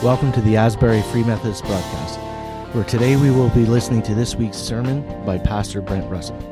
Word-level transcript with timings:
Welcome 0.00 0.30
to 0.34 0.40
the 0.42 0.56
Asbury 0.56 1.02
Free 1.02 1.24
Methodist 1.24 1.64
broadcast, 1.64 2.20
where 2.72 2.84
today 2.84 3.16
we 3.16 3.32
will 3.32 3.48
be 3.48 3.66
listening 3.66 4.00
to 4.02 4.14
this 4.14 4.36
week's 4.36 4.56
sermon 4.56 5.02
by 5.26 5.38
Pastor 5.38 5.80
Brent 5.80 6.08
Russett. 6.08 6.40
You 6.40 6.46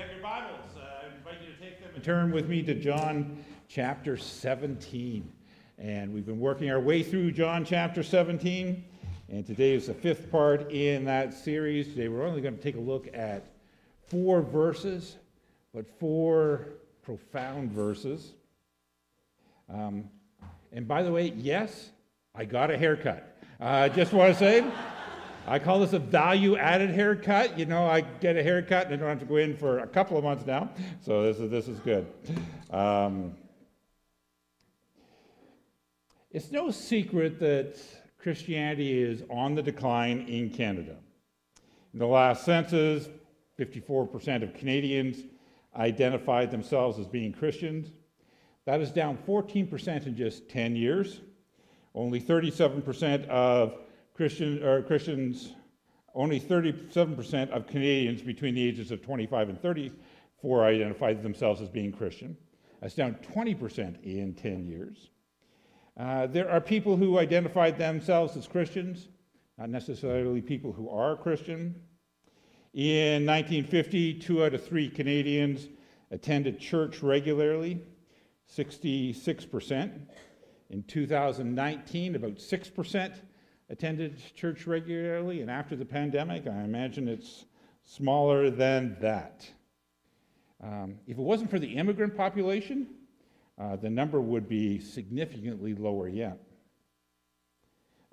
have 0.00 0.10
your 0.10 0.20
Bibles, 0.22 0.60
uh, 0.76 0.80
I 0.82 1.16
invite 1.16 1.40
you 1.40 1.54
to 1.54 1.58
take 1.58 1.80
them 1.80 1.92
and 1.94 2.04
turn 2.04 2.30
with 2.30 2.50
me 2.50 2.62
to 2.64 2.74
John 2.74 3.42
chapter 3.68 4.18
17. 4.18 5.32
And 5.78 6.12
we've 6.12 6.26
been 6.26 6.38
working 6.38 6.70
our 6.70 6.78
way 6.78 7.02
through 7.02 7.32
John 7.32 7.64
chapter 7.64 8.02
17. 8.02 8.84
And 9.30 9.46
today 9.46 9.72
is 9.72 9.86
the 9.86 9.94
fifth 9.94 10.30
part 10.30 10.70
in 10.70 11.06
that 11.06 11.32
series. 11.32 11.88
Today 11.88 12.08
we're 12.08 12.26
only 12.26 12.42
going 12.42 12.58
to 12.58 12.62
take 12.62 12.76
a 12.76 12.80
look 12.80 13.08
at 13.14 13.46
four 14.08 14.42
verses, 14.42 15.16
but 15.72 15.88
four 15.98 16.68
profound 17.00 17.72
verses. 17.72 18.34
Um, 19.72 20.10
and 20.72 20.86
by 20.86 21.02
the 21.02 21.12
way, 21.12 21.32
yes, 21.36 21.90
I 22.34 22.44
got 22.44 22.70
a 22.70 22.78
haircut. 22.78 23.38
I 23.58 23.86
uh, 23.86 23.88
just 23.88 24.12
want 24.12 24.32
to 24.32 24.38
say, 24.38 24.64
I 25.46 25.58
call 25.58 25.80
this 25.80 25.92
a 25.92 25.98
value 25.98 26.56
added 26.56 26.90
haircut. 26.90 27.58
You 27.58 27.66
know, 27.66 27.86
I 27.86 28.02
get 28.02 28.36
a 28.36 28.42
haircut 28.42 28.86
and 28.86 28.94
I 28.94 28.96
don't 28.96 29.08
have 29.08 29.20
to 29.20 29.24
go 29.24 29.36
in 29.36 29.56
for 29.56 29.78
a 29.78 29.86
couple 29.86 30.18
of 30.18 30.24
months 30.24 30.44
now. 30.44 30.70
So 31.00 31.22
this 31.22 31.38
is, 31.38 31.50
this 31.50 31.68
is 31.68 31.78
good. 31.80 32.06
Um, 32.70 33.36
it's 36.30 36.52
no 36.52 36.70
secret 36.70 37.38
that 37.40 37.80
Christianity 38.18 39.00
is 39.02 39.22
on 39.30 39.54
the 39.54 39.62
decline 39.62 40.26
in 40.28 40.50
Canada. 40.50 40.96
In 41.94 42.00
the 42.00 42.06
last 42.06 42.44
census, 42.44 43.08
54% 43.58 44.42
of 44.42 44.52
Canadians 44.52 45.22
identified 45.76 46.50
themselves 46.50 46.98
as 46.98 47.06
being 47.06 47.32
Christians. 47.32 47.92
That 48.66 48.80
is 48.80 48.90
down 48.90 49.16
14% 49.26 50.06
in 50.06 50.16
just 50.16 50.48
10 50.48 50.76
years. 50.76 51.20
Only 51.94 52.20
37% 52.20 53.26
of 53.28 53.78
Christian, 54.12 54.62
or 54.62 54.82
Christians, 54.82 55.52
only 56.14 56.40
37% 56.40 57.50
of 57.50 57.66
Canadians 57.66 58.22
between 58.22 58.54
the 58.54 58.66
ages 58.66 58.90
of 58.90 59.02
25 59.02 59.50
and 59.50 59.62
34 59.62 60.64
identified 60.64 61.22
themselves 61.22 61.62
as 61.62 61.68
being 61.68 61.92
Christian. 61.92 62.36
That's 62.80 62.94
down 62.94 63.16
20% 63.34 64.02
in 64.02 64.34
10 64.34 64.66
years. 64.66 65.10
Uh, 65.96 66.26
there 66.26 66.50
are 66.50 66.60
people 66.60 66.96
who 66.96 67.18
identified 67.18 67.78
themselves 67.78 68.36
as 68.36 68.46
Christians, 68.46 69.08
not 69.58 69.70
necessarily 69.70 70.42
people 70.42 70.72
who 70.72 70.90
are 70.90 71.16
Christian. 71.16 71.74
In 72.74 73.24
1950, 73.24 74.14
two 74.14 74.44
out 74.44 74.54
of 74.54 74.66
three 74.66 74.90
Canadians 74.90 75.68
attended 76.10 76.58
church 76.58 77.02
regularly. 77.02 77.80
66%. 78.54 80.00
In 80.70 80.82
2019, 80.82 82.14
about 82.16 82.36
6% 82.36 83.14
attended 83.70 84.22
church 84.34 84.66
regularly, 84.66 85.40
and 85.40 85.50
after 85.50 85.76
the 85.76 85.84
pandemic, 85.84 86.46
I 86.46 86.62
imagine 86.62 87.08
it's 87.08 87.44
smaller 87.84 88.50
than 88.50 88.96
that. 89.00 89.48
Um, 90.62 90.96
if 91.06 91.18
it 91.18 91.22
wasn't 91.22 91.50
for 91.50 91.58
the 91.58 91.76
immigrant 91.76 92.16
population, 92.16 92.88
uh, 93.58 93.76
the 93.76 93.90
number 93.90 94.20
would 94.20 94.48
be 94.48 94.80
significantly 94.80 95.74
lower 95.74 96.08
yet. 96.08 96.38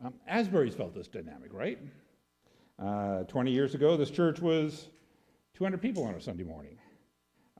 Um, 0.04 0.14
Asbury's 0.28 0.76
felt 0.76 0.94
this 0.94 1.08
dynamic, 1.08 1.54
right? 1.54 1.80
Uh, 2.80 3.24
20 3.24 3.52
years 3.52 3.76
ago, 3.76 3.96
this 3.96 4.12
church 4.12 4.40
was 4.42 4.88
200 5.54 5.82
people 5.82 6.04
on 6.04 6.16
a 6.16 6.22
Sunday 6.22 6.44
morning. 6.44 6.78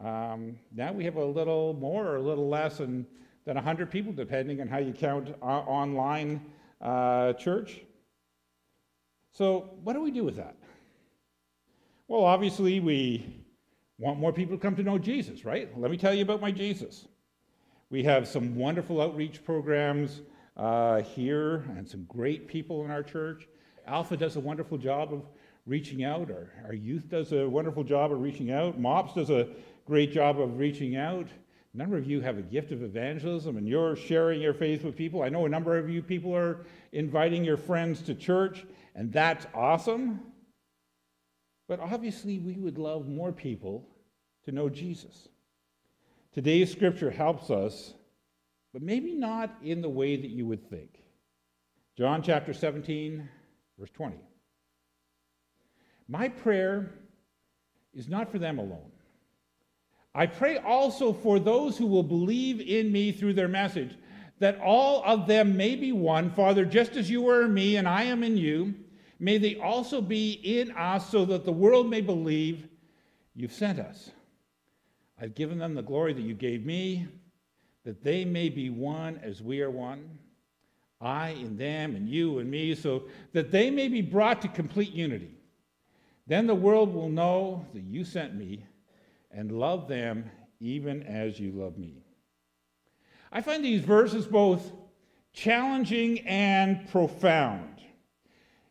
Um, 0.02 0.58
now 0.74 0.92
we 0.92 1.04
have 1.06 1.16
a 1.16 1.26
little 1.26 1.74
more 1.74 2.06
or 2.08 2.16
a 2.18 2.22
little 2.22 2.50
less 2.50 2.78
than, 2.78 3.06
than 3.46 3.56
100 3.56 3.90
people, 3.92 4.12
depending 4.12 4.62
on 4.62 4.68
how 4.68 4.78
you 4.78 4.94
count 4.94 5.34
online 5.42 6.42
uh, 6.82 7.34
church. 7.34 7.82
So, 9.32 9.72
what 9.84 9.94
do 9.94 10.02
we 10.02 10.12
do 10.12 10.24
with 10.24 10.36
that? 10.36 10.56
Well, 12.08 12.24
obviously, 12.26 12.80
we 12.80 13.44
want 13.98 14.20
more 14.20 14.34
people 14.34 14.58
to 14.58 14.62
come 14.62 14.76
to 14.76 14.84
know 14.84 14.98
Jesus, 14.98 15.46
right? 15.46 15.70
Let 15.80 15.90
me 15.90 15.98
tell 15.98 16.14
you 16.14 16.22
about 16.22 16.42
my 16.42 16.52
Jesus. 16.52 17.08
We 17.90 18.04
have 18.04 18.28
some 18.28 18.56
wonderful 18.56 19.02
outreach 19.02 19.44
programs 19.44 20.22
uh, 20.58 21.02
here 21.02 21.64
and 21.78 21.88
some 21.88 22.06
great 22.06 22.48
people 22.48 22.86
in 22.86 22.92
our 22.92 23.04
church. 23.04 23.48
Alpha 23.88 24.18
does 24.18 24.36
a 24.36 24.40
wonderful 24.40 24.78
job 24.78 25.14
of 25.14 25.24
reaching 25.66 26.04
out. 26.04 26.30
Our, 26.30 26.52
our 26.66 26.74
youth 26.74 27.10
does 27.10 27.32
a 27.32 27.48
wonderful 27.48 27.84
job 27.84 28.12
of 28.12 28.20
reaching 28.22 28.52
out. 28.52 28.80
MOPS 28.80 29.14
does 29.14 29.30
a 29.30 29.48
great 29.86 30.12
job 30.12 30.40
of 30.40 30.58
reaching 30.58 30.96
out. 30.96 31.28
A 31.74 31.78
number 31.78 31.98
of 31.98 32.08
you 32.08 32.22
have 32.22 32.38
a 32.38 32.42
gift 32.42 32.72
of 32.72 32.84
evangelism 32.84 33.58
and 33.58 33.68
you're 33.68 33.96
sharing 33.96 34.42
your 34.42 34.54
faith 34.54 34.84
with 34.84 34.96
people. 34.96 35.24
I 35.24 35.30
know 35.30 35.46
a 35.46 35.50
number 35.50 35.78
of 35.78 35.90
you 35.90 36.02
people 36.02 36.36
are 36.36 36.66
inviting 36.92 37.44
your 37.44 37.58
friends 37.58 38.02
to 38.04 38.14
church, 38.14 38.66
and 38.96 39.12
that's 39.12 39.48
awesome. 39.54 40.22
But 41.68 41.80
obviously, 41.80 42.40
we 42.40 42.54
would 42.54 42.78
love 42.78 43.08
more 43.08 43.32
people 43.32 43.88
to 44.46 44.52
know 44.52 44.70
Jesus. 44.70 45.30
Today's 46.34 46.72
scripture 46.72 47.10
helps 47.10 47.50
us, 47.50 47.94
but 48.72 48.82
maybe 48.82 49.14
not 49.14 49.56
in 49.64 49.82
the 49.82 49.90
way 49.90 50.16
that 50.16 50.30
you 50.30 50.46
would 50.46 50.70
think. 50.70 51.00
John 51.98 52.22
chapter 52.22 52.54
17, 52.54 53.28
verse 53.80 53.92
20. 53.92 54.18
My 56.08 56.28
prayer 56.28 56.92
is 57.94 58.10
not 58.10 58.32
for 58.32 58.40
them 58.40 58.60
alone. 58.60 58.93
I 60.16 60.28
pray 60.28 60.58
also 60.58 61.12
for 61.12 61.40
those 61.40 61.78
who 61.78 61.88
will 61.88 62.04
believe 62.04 62.62
in 62.62 62.92
me 62.92 63.12
through 63.12 63.34
their 63.34 63.48
message, 63.48 63.96
that 64.40 64.60
all 64.60 65.04
of 65.06 65.26
them 65.28 65.58
may 65.58 65.76
be 65.76 65.92
one. 65.92 66.30
Father, 66.32 66.66
just 66.66 66.96
as 66.96 67.10
you 67.10 67.28
are 67.30 67.44
in 67.44 67.54
me 67.54 67.78
and 67.78 67.88
I 67.88 68.04
am 68.04 68.24
in 68.24 68.38
you, 68.38 68.76
may 69.20 69.38
they 69.38 69.58
also 69.58 70.02
be 70.02 70.34
in 70.34 70.72
us, 70.72 71.10
so 71.10 71.26
that 71.26 71.46
the 71.46 71.52
world 71.52 71.90
may 71.90 72.02
believe 72.02 72.68
you've 73.36 73.54
sent 73.54 73.80
us. 73.80 74.12
I've 75.20 75.36
given 75.36 75.58
them 75.58 75.74
the 75.74 75.82
glory 75.82 76.14
that 76.14 76.22
you 76.22 76.34
gave 76.34 76.66
me, 76.66 77.08
that 77.84 78.04
they 78.04 78.26
may 78.26 78.50
be 78.50 78.70
one 78.70 79.20
as 79.24 79.42
we 79.42 79.62
are 79.62 79.72
one. 79.72 80.18
I 81.02 81.30
in 81.30 81.58
them, 81.58 81.96
and 81.96 82.08
you 82.08 82.40
and 82.40 82.50
me, 82.50 82.76
so 82.76 83.04
that 83.34 83.52
they 83.52 83.70
may 83.70 83.88
be 83.88 84.02
brought 84.02 84.42
to 84.44 84.48
complete 84.48 84.92
unity. 84.92 85.32
Then 86.28 86.48
the 86.48 86.56
world 86.56 86.94
will 86.94 87.10
know 87.10 87.66
that 87.74 87.84
you 87.84 88.06
sent 88.06 88.36
me 88.36 88.64
and 89.34 89.52
love 89.52 89.88
them 89.88 90.30
even 90.60 91.04
as 91.04 91.40
you 91.40 91.52
love 91.52 91.78
me. 91.78 92.04
I 93.32 93.42
find 93.42 93.66
these 93.66 93.82
verses 93.82 94.26
both 94.28 94.72
challenging 95.34 96.20
and 96.20 96.88
profound. 96.90 97.82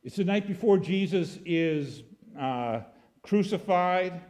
It's 0.05 0.17
the 0.17 0.25
night 0.25 0.47
before 0.47 0.78
Jesus 0.78 1.39
is 1.45 2.03
uh, 2.39 2.81
crucified, 3.23 4.21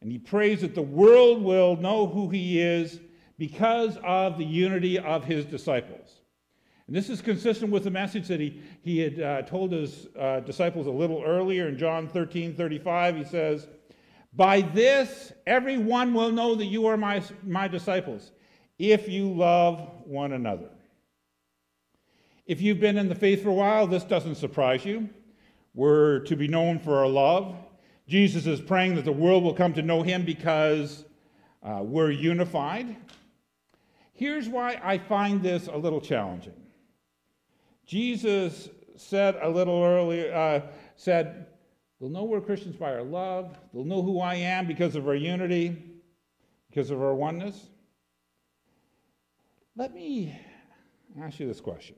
and 0.00 0.12
he 0.12 0.18
prays 0.18 0.60
that 0.60 0.74
the 0.74 0.82
world 0.82 1.42
will 1.42 1.76
know 1.76 2.06
who 2.06 2.28
he 2.28 2.60
is 2.60 3.00
because 3.38 3.96
of 4.04 4.38
the 4.38 4.44
unity 4.44 4.98
of 4.98 5.24
his 5.24 5.44
disciples. 5.44 6.20
And 6.86 6.96
this 6.96 7.10
is 7.10 7.20
consistent 7.20 7.70
with 7.70 7.84
the 7.84 7.90
message 7.90 8.28
that 8.28 8.40
he, 8.40 8.62
he 8.82 8.98
had 8.98 9.20
uh, 9.20 9.42
told 9.42 9.72
his 9.72 10.08
uh, 10.18 10.40
disciples 10.40 10.86
a 10.86 10.90
little 10.90 11.22
earlier 11.24 11.68
in 11.68 11.76
John 11.76 12.08
13 12.08 12.54
35. 12.54 13.16
He 13.16 13.24
says, 13.24 13.68
by 14.32 14.60
this, 14.60 15.32
everyone 15.46 16.14
will 16.14 16.30
know 16.30 16.54
that 16.54 16.66
you 16.66 16.86
are 16.86 16.96
my, 16.96 17.22
my 17.44 17.68
disciples, 17.68 18.32
if 18.78 19.08
you 19.08 19.32
love 19.32 19.90
one 20.04 20.32
another. 20.32 20.68
If 22.46 22.60
you've 22.60 22.80
been 22.80 22.96
in 22.96 23.08
the 23.08 23.14
faith 23.14 23.42
for 23.42 23.50
a 23.50 23.54
while, 23.54 23.86
this 23.86 24.04
doesn't 24.04 24.36
surprise 24.36 24.84
you. 24.84 25.08
We're 25.74 26.20
to 26.20 26.36
be 26.36 26.48
known 26.48 26.78
for 26.78 26.96
our 26.96 27.08
love. 27.08 27.56
Jesus 28.06 28.46
is 28.46 28.60
praying 28.60 28.94
that 28.94 29.04
the 29.04 29.12
world 29.12 29.44
will 29.44 29.54
come 29.54 29.74
to 29.74 29.82
know 29.82 30.02
him 30.02 30.24
because 30.24 31.04
uh, 31.62 31.80
we're 31.82 32.10
unified. 32.10 32.96
Here's 34.14 34.48
why 34.48 34.80
I 34.82 34.98
find 34.98 35.42
this 35.42 35.66
a 35.66 35.76
little 35.76 36.00
challenging. 36.00 36.54
Jesus 37.84 38.68
said 38.96 39.38
a 39.42 39.48
little 39.48 39.82
earlier, 39.82 40.34
uh, 40.34 40.60
said, 40.96 41.46
They'll 42.00 42.10
know 42.10 42.24
we're 42.24 42.40
Christians 42.40 42.76
by 42.76 42.92
our 42.92 43.02
love. 43.02 43.56
They'll 43.72 43.84
know 43.84 44.02
who 44.02 44.20
I 44.20 44.36
am 44.36 44.66
because 44.66 44.94
of 44.94 45.08
our 45.08 45.16
unity, 45.16 45.76
because 46.70 46.90
of 46.90 47.02
our 47.02 47.14
oneness. 47.14 47.68
Let 49.74 49.94
me 49.94 50.38
ask 51.20 51.40
you 51.40 51.48
this 51.48 51.60
question 51.60 51.96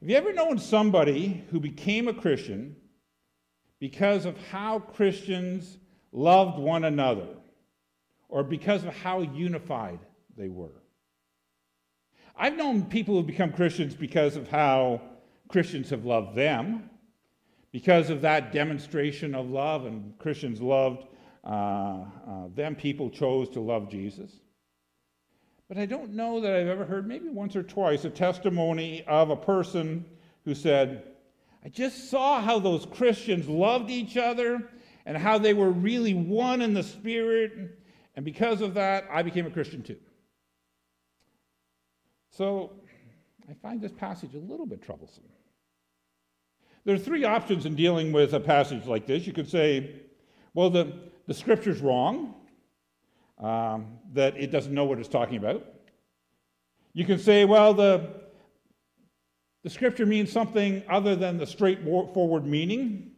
Have 0.00 0.10
you 0.10 0.16
ever 0.16 0.32
known 0.32 0.58
somebody 0.58 1.44
who 1.50 1.60
became 1.60 2.08
a 2.08 2.14
Christian 2.14 2.76
because 3.78 4.24
of 4.24 4.36
how 4.48 4.80
Christians 4.80 5.78
loved 6.10 6.58
one 6.58 6.84
another 6.84 7.28
or 8.28 8.42
because 8.42 8.84
of 8.84 8.96
how 8.96 9.20
unified 9.20 10.00
they 10.36 10.48
were? 10.48 10.82
I've 12.36 12.56
known 12.56 12.86
people 12.86 13.14
who've 13.14 13.26
become 13.26 13.52
Christians 13.52 13.94
because 13.94 14.34
of 14.36 14.48
how 14.48 15.02
Christians 15.48 15.90
have 15.90 16.04
loved 16.04 16.34
them 16.34 16.90
because 17.72 18.10
of 18.10 18.20
that 18.20 18.52
demonstration 18.52 19.34
of 19.34 19.50
love, 19.50 19.86
and 19.86 20.16
Christians 20.18 20.60
loved 20.60 21.06
uh, 21.44 21.48
uh, 21.48 22.48
them, 22.54 22.76
people 22.76 23.10
chose 23.10 23.48
to 23.50 23.60
love 23.60 23.90
Jesus. 23.90 24.30
But 25.68 25.78
I 25.78 25.86
don't 25.86 26.12
know 26.12 26.40
that 26.40 26.54
I've 26.54 26.68
ever 26.68 26.84
heard, 26.84 27.08
maybe 27.08 27.28
once 27.30 27.56
or 27.56 27.62
twice, 27.62 28.04
a 28.04 28.10
testimony 28.10 29.04
of 29.08 29.30
a 29.30 29.36
person 29.36 30.04
who 30.44 30.54
said, 30.54 31.04
I 31.64 31.70
just 31.70 32.10
saw 32.10 32.42
how 32.42 32.58
those 32.58 32.86
Christians 32.86 33.48
loved 33.48 33.90
each 33.90 34.16
other 34.16 34.68
and 35.06 35.16
how 35.16 35.38
they 35.38 35.54
were 35.54 35.70
really 35.70 36.12
one 36.12 36.60
in 36.60 36.74
the 36.74 36.82
Spirit. 36.82 37.78
And 38.16 38.24
because 38.24 38.60
of 38.60 38.74
that, 38.74 39.06
I 39.10 39.22
became 39.22 39.46
a 39.46 39.50
Christian 39.50 39.82
too. 39.82 39.96
So 42.30 42.72
I 43.48 43.54
find 43.54 43.80
this 43.80 43.92
passage 43.92 44.34
a 44.34 44.38
little 44.38 44.66
bit 44.66 44.82
troublesome. 44.82 45.24
There 46.84 46.94
are 46.94 46.98
three 46.98 47.24
options 47.24 47.64
in 47.64 47.76
dealing 47.76 48.10
with 48.12 48.34
a 48.34 48.40
passage 48.40 48.86
like 48.86 49.06
this. 49.06 49.26
You 49.26 49.32
could 49.32 49.48
say, 49.48 50.00
well, 50.52 50.68
the, 50.68 50.92
the 51.26 51.34
scripture's 51.34 51.80
wrong, 51.80 52.34
um, 53.38 53.98
that 54.12 54.36
it 54.36 54.50
doesn't 54.50 54.74
know 54.74 54.84
what 54.84 54.98
it's 54.98 55.08
talking 55.08 55.36
about. 55.36 55.64
You 56.92 57.04
can 57.04 57.18
say, 57.18 57.44
well, 57.44 57.72
the, 57.72 58.10
the 59.62 59.70
scripture 59.70 60.06
means 60.06 60.30
something 60.32 60.82
other 60.88 61.14
than 61.14 61.38
the 61.38 61.46
straightforward 61.46 62.44
meaning 62.44 63.12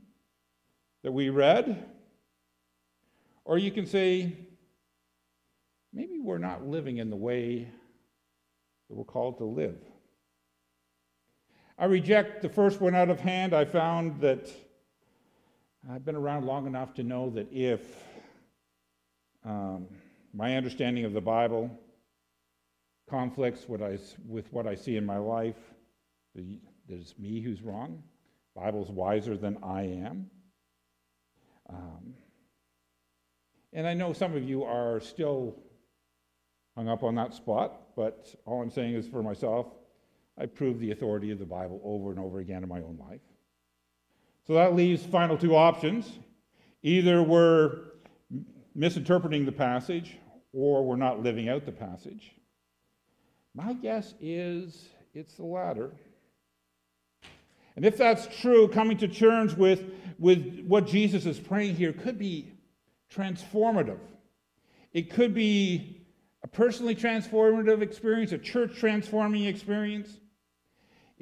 that 1.02 1.12
we 1.12 1.30
read. 1.30 1.86
Or 3.44 3.58
you 3.58 3.70
can 3.70 3.86
say, 3.86 4.36
maybe 5.92 6.18
we're 6.18 6.38
not 6.38 6.66
living 6.66 6.98
in 6.98 7.10
the 7.10 7.16
way 7.16 7.68
that 8.88 8.94
we're 8.94 9.04
called 9.04 9.38
to 9.38 9.44
live. 9.44 9.78
I 11.76 11.86
reject 11.86 12.40
the 12.40 12.48
first 12.48 12.80
one 12.80 12.94
out 12.94 13.10
of 13.10 13.18
hand. 13.18 13.52
I 13.52 13.64
found 13.64 14.20
that 14.20 14.48
I've 15.90 16.04
been 16.04 16.14
around 16.14 16.46
long 16.46 16.68
enough 16.68 16.94
to 16.94 17.02
know 17.02 17.30
that 17.30 17.52
if 17.52 17.80
um, 19.44 19.88
my 20.32 20.56
understanding 20.56 21.04
of 21.04 21.12
the 21.12 21.20
Bible 21.20 21.68
conflicts 23.10 23.68
what 23.68 23.82
I, 23.82 23.98
with 24.26 24.52
what 24.52 24.68
I 24.68 24.76
see 24.76 24.96
in 24.96 25.04
my 25.04 25.18
life, 25.18 25.58
it's 26.88 27.18
me 27.18 27.40
who's 27.40 27.60
wrong. 27.60 28.04
Bible's 28.54 28.90
wiser 28.90 29.36
than 29.36 29.58
I 29.64 29.82
am. 29.82 30.30
Um, 31.68 32.14
and 33.72 33.84
I 33.84 33.94
know 33.94 34.12
some 34.12 34.36
of 34.36 34.44
you 34.44 34.62
are 34.62 35.00
still 35.00 35.56
hung 36.76 36.88
up 36.88 37.02
on 37.02 37.16
that 37.16 37.34
spot, 37.34 37.96
but 37.96 38.32
all 38.46 38.62
I'm 38.62 38.70
saying 38.70 38.94
is 38.94 39.08
for 39.08 39.24
myself, 39.24 39.66
I 40.38 40.46
prove 40.46 40.80
the 40.80 40.90
authority 40.90 41.30
of 41.30 41.38
the 41.38 41.44
Bible 41.44 41.80
over 41.84 42.10
and 42.10 42.18
over 42.18 42.40
again 42.40 42.62
in 42.62 42.68
my 42.68 42.78
own 42.78 42.98
life. 43.08 43.20
So 44.46 44.54
that 44.54 44.74
leaves 44.74 45.04
final 45.04 45.38
two 45.38 45.56
options. 45.56 46.10
Either 46.82 47.22
we're 47.22 47.78
misinterpreting 48.74 49.46
the 49.46 49.52
passage 49.52 50.16
or 50.52 50.84
we're 50.84 50.96
not 50.96 51.22
living 51.22 51.48
out 51.48 51.64
the 51.64 51.72
passage. 51.72 52.32
My 53.54 53.72
guess 53.72 54.14
is 54.20 54.88
it's 55.14 55.34
the 55.34 55.44
latter. 55.44 55.92
And 57.76 57.84
if 57.84 57.96
that's 57.96 58.26
true, 58.40 58.68
coming 58.68 58.98
to 58.98 59.08
terms 59.08 59.54
with, 59.54 59.84
with 60.18 60.64
what 60.66 60.86
Jesus 60.86 61.26
is 61.26 61.38
praying 61.38 61.76
here 61.76 61.92
could 61.92 62.18
be 62.18 62.52
transformative. 63.12 63.98
It 64.92 65.10
could 65.10 65.34
be 65.34 66.04
a 66.42 66.48
personally 66.48 66.94
transformative 66.94 67.80
experience, 67.80 68.32
a 68.32 68.38
church 68.38 68.76
transforming 68.76 69.44
experience. 69.44 70.18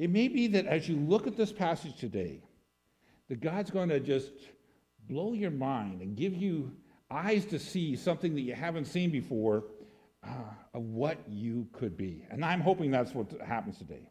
It 0.02 0.10
may 0.10 0.26
be 0.26 0.48
that 0.48 0.66
as 0.66 0.88
you 0.88 0.96
look 0.96 1.28
at 1.28 1.36
this 1.36 1.52
passage 1.52 1.96
today, 1.96 2.42
that 3.28 3.40
God's 3.40 3.70
going 3.70 3.88
to 3.90 4.00
just 4.00 4.32
blow 5.08 5.32
your 5.32 5.52
mind 5.52 6.02
and 6.02 6.16
give 6.16 6.34
you 6.34 6.72
eyes 7.08 7.44
to 7.46 7.60
see 7.60 7.94
something 7.94 8.34
that 8.34 8.40
you 8.40 8.52
haven't 8.52 8.86
seen 8.86 9.12
before 9.12 9.62
uh, 10.26 10.32
of 10.74 10.82
what 10.82 11.18
you 11.28 11.68
could 11.72 11.96
be. 11.96 12.26
And 12.32 12.44
I'm 12.44 12.60
hoping 12.60 12.90
that's 12.90 13.14
what 13.14 13.30
happens 13.46 13.78
today. 13.78 14.10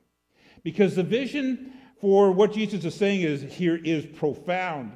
Because 0.64 0.96
the 0.96 1.04
vision 1.04 1.74
for 2.00 2.32
what 2.32 2.54
Jesus 2.54 2.86
is 2.86 2.96
saying 2.96 3.24
is 3.24 3.42
here 3.42 3.76
is 3.76 4.06
profound. 4.06 4.94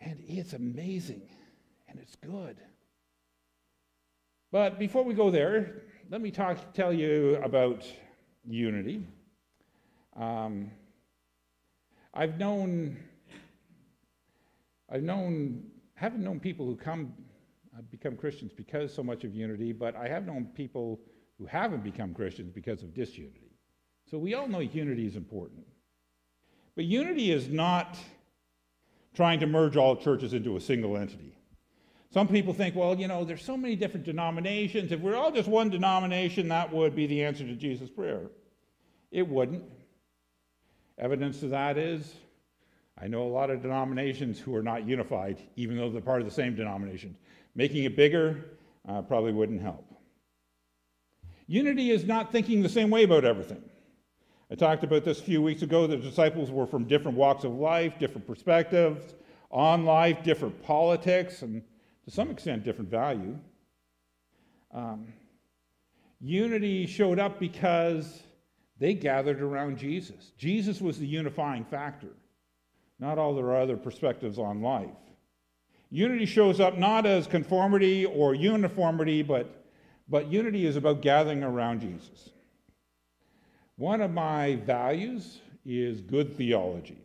And 0.00 0.24
it's 0.26 0.54
amazing 0.54 1.22
and 1.86 2.00
it's 2.00 2.16
good. 2.16 2.56
But 4.50 4.80
before 4.80 5.04
we 5.04 5.14
go 5.14 5.30
there, 5.30 5.82
let 6.10 6.20
me 6.20 6.32
talk, 6.32 6.74
tell 6.74 6.92
you 6.92 7.36
about 7.44 7.86
unity. 8.44 9.04
Um, 10.18 10.70
I've 12.14 12.38
known, 12.38 12.96
I've 14.90 15.02
known, 15.02 15.64
haven't 15.94 16.24
known 16.24 16.40
people 16.40 16.64
who 16.64 16.74
come 16.76 17.12
uh, 17.76 17.82
become 17.90 18.16
Christians 18.16 18.52
because 18.52 18.94
so 18.94 19.02
much 19.02 19.24
of 19.24 19.34
unity, 19.34 19.72
but 19.72 19.94
I 19.94 20.08
have 20.08 20.26
known 20.26 20.46
people 20.54 21.00
who 21.38 21.44
haven't 21.44 21.84
become 21.84 22.14
Christians 22.14 22.50
because 22.50 22.82
of 22.82 22.94
disunity. 22.94 23.52
So 24.10 24.16
we 24.16 24.34
all 24.34 24.48
know 24.48 24.60
unity 24.60 25.06
is 25.06 25.16
important. 25.16 25.66
But 26.74 26.86
unity 26.86 27.32
is 27.32 27.48
not 27.48 27.98
trying 29.14 29.40
to 29.40 29.46
merge 29.46 29.76
all 29.76 29.96
churches 29.96 30.32
into 30.32 30.56
a 30.56 30.60
single 30.60 30.96
entity. 30.96 31.36
Some 32.10 32.28
people 32.28 32.54
think, 32.54 32.74
well, 32.74 32.94
you 32.94 33.08
know, 33.08 33.24
there's 33.24 33.44
so 33.44 33.56
many 33.56 33.76
different 33.76 34.06
denominations. 34.06 34.92
If 34.92 35.00
we're 35.00 35.16
all 35.16 35.32
just 35.32 35.48
one 35.48 35.68
denomination, 35.68 36.48
that 36.48 36.72
would 36.72 36.94
be 36.94 37.06
the 37.06 37.24
answer 37.24 37.44
to 37.44 37.54
Jesus' 37.54 37.90
prayer. 37.90 38.30
It 39.10 39.26
wouldn't. 39.26 39.64
Evidence 40.98 41.42
of 41.42 41.50
that 41.50 41.76
is 41.76 42.14
I 42.98 43.08
know 43.08 43.24
a 43.24 43.28
lot 43.28 43.50
of 43.50 43.60
denominations 43.60 44.38
who 44.40 44.54
are 44.56 44.62
not 44.62 44.86
unified, 44.86 45.38
even 45.56 45.76
though 45.76 45.90
they're 45.90 46.00
part 46.00 46.22
of 46.22 46.26
the 46.26 46.34
same 46.34 46.54
denomination. 46.56 47.14
Making 47.54 47.84
it 47.84 47.94
bigger 47.94 48.44
uh, 48.88 49.02
probably 49.02 49.32
wouldn't 49.32 49.60
help. 49.60 49.84
Unity 51.46 51.90
is 51.90 52.04
not 52.04 52.32
thinking 52.32 52.62
the 52.62 52.68
same 52.68 52.90
way 52.90 53.04
about 53.04 53.24
everything. 53.24 53.62
I 54.50 54.54
talked 54.54 54.84
about 54.84 55.04
this 55.04 55.20
a 55.20 55.22
few 55.22 55.42
weeks 55.42 55.62
ago. 55.62 55.86
The 55.86 55.96
disciples 55.96 56.50
were 56.50 56.66
from 56.66 56.84
different 56.84 57.16
walks 57.16 57.44
of 57.44 57.52
life, 57.52 57.98
different 57.98 58.26
perspectives 58.26 59.14
on 59.50 59.84
life, 59.84 60.22
different 60.22 60.62
politics, 60.62 61.42
and 61.42 61.62
to 62.04 62.10
some 62.10 62.30
extent, 62.30 62.64
different 62.64 62.90
value. 62.90 63.38
Um, 64.72 65.12
unity 66.20 66.86
showed 66.86 67.18
up 67.18 67.38
because 67.38 68.22
they 68.78 68.94
gathered 68.94 69.40
around 69.40 69.78
Jesus. 69.78 70.32
Jesus 70.36 70.80
was 70.80 70.98
the 70.98 71.06
unifying 71.06 71.64
factor, 71.64 72.10
not 72.98 73.18
all 73.18 73.34
their 73.34 73.56
other 73.56 73.76
perspectives 73.76 74.38
on 74.38 74.60
life. 74.60 74.88
Unity 75.90 76.26
shows 76.26 76.60
up 76.60 76.76
not 76.76 77.06
as 77.06 77.26
conformity 77.26 78.04
or 78.04 78.34
uniformity, 78.34 79.22
but, 79.22 79.64
but 80.08 80.30
unity 80.30 80.66
is 80.66 80.76
about 80.76 81.00
gathering 81.00 81.42
around 81.42 81.80
Jesus. 81.80 82.30
One 83.76 84.00
of 84.00 84.10
my 84.10 84.56
values 84.56 85.40
is 85.64 86.00
good 86.00 86.36
theology. 86.36 86.98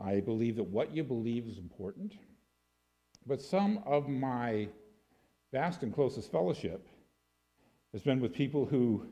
I 0.00 0.20
believe 0.20 0.56
that 0.56 0.64
what 0.64 0.94
you 0.94 1.04
believe 1.04 1.46
is 1.46 1.58
important, 1.58 2.14
but 3.26 3.40
some 3.40 3.82
of 3.86 4.08
my 4.08 4.68
best 5.52 5.82
and 5.82 5.94
closest 5.94 6.32
fellowship 6.32 6.88
has 7.92 8.02
been 8.02 8.20
with 8.20 8.32
people 8.32 8.64
who 8.64 9.06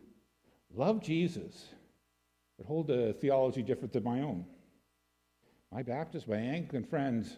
love 0.74 1.02
Jesus, 1.02 1.66
but 2.56 2.66
hold 2.66 2.90
a 2.90 3.12
theology 3.14 3.62
different 3.62 3.92
than 3.92 4.04
my 4.04 4.20
own. 4.20 4.44
My 5.72 5.82
Baptist, 5.82 6.28
my 6.28 6.36
Anglican 6.36 6.84
friends, 6.84 7.36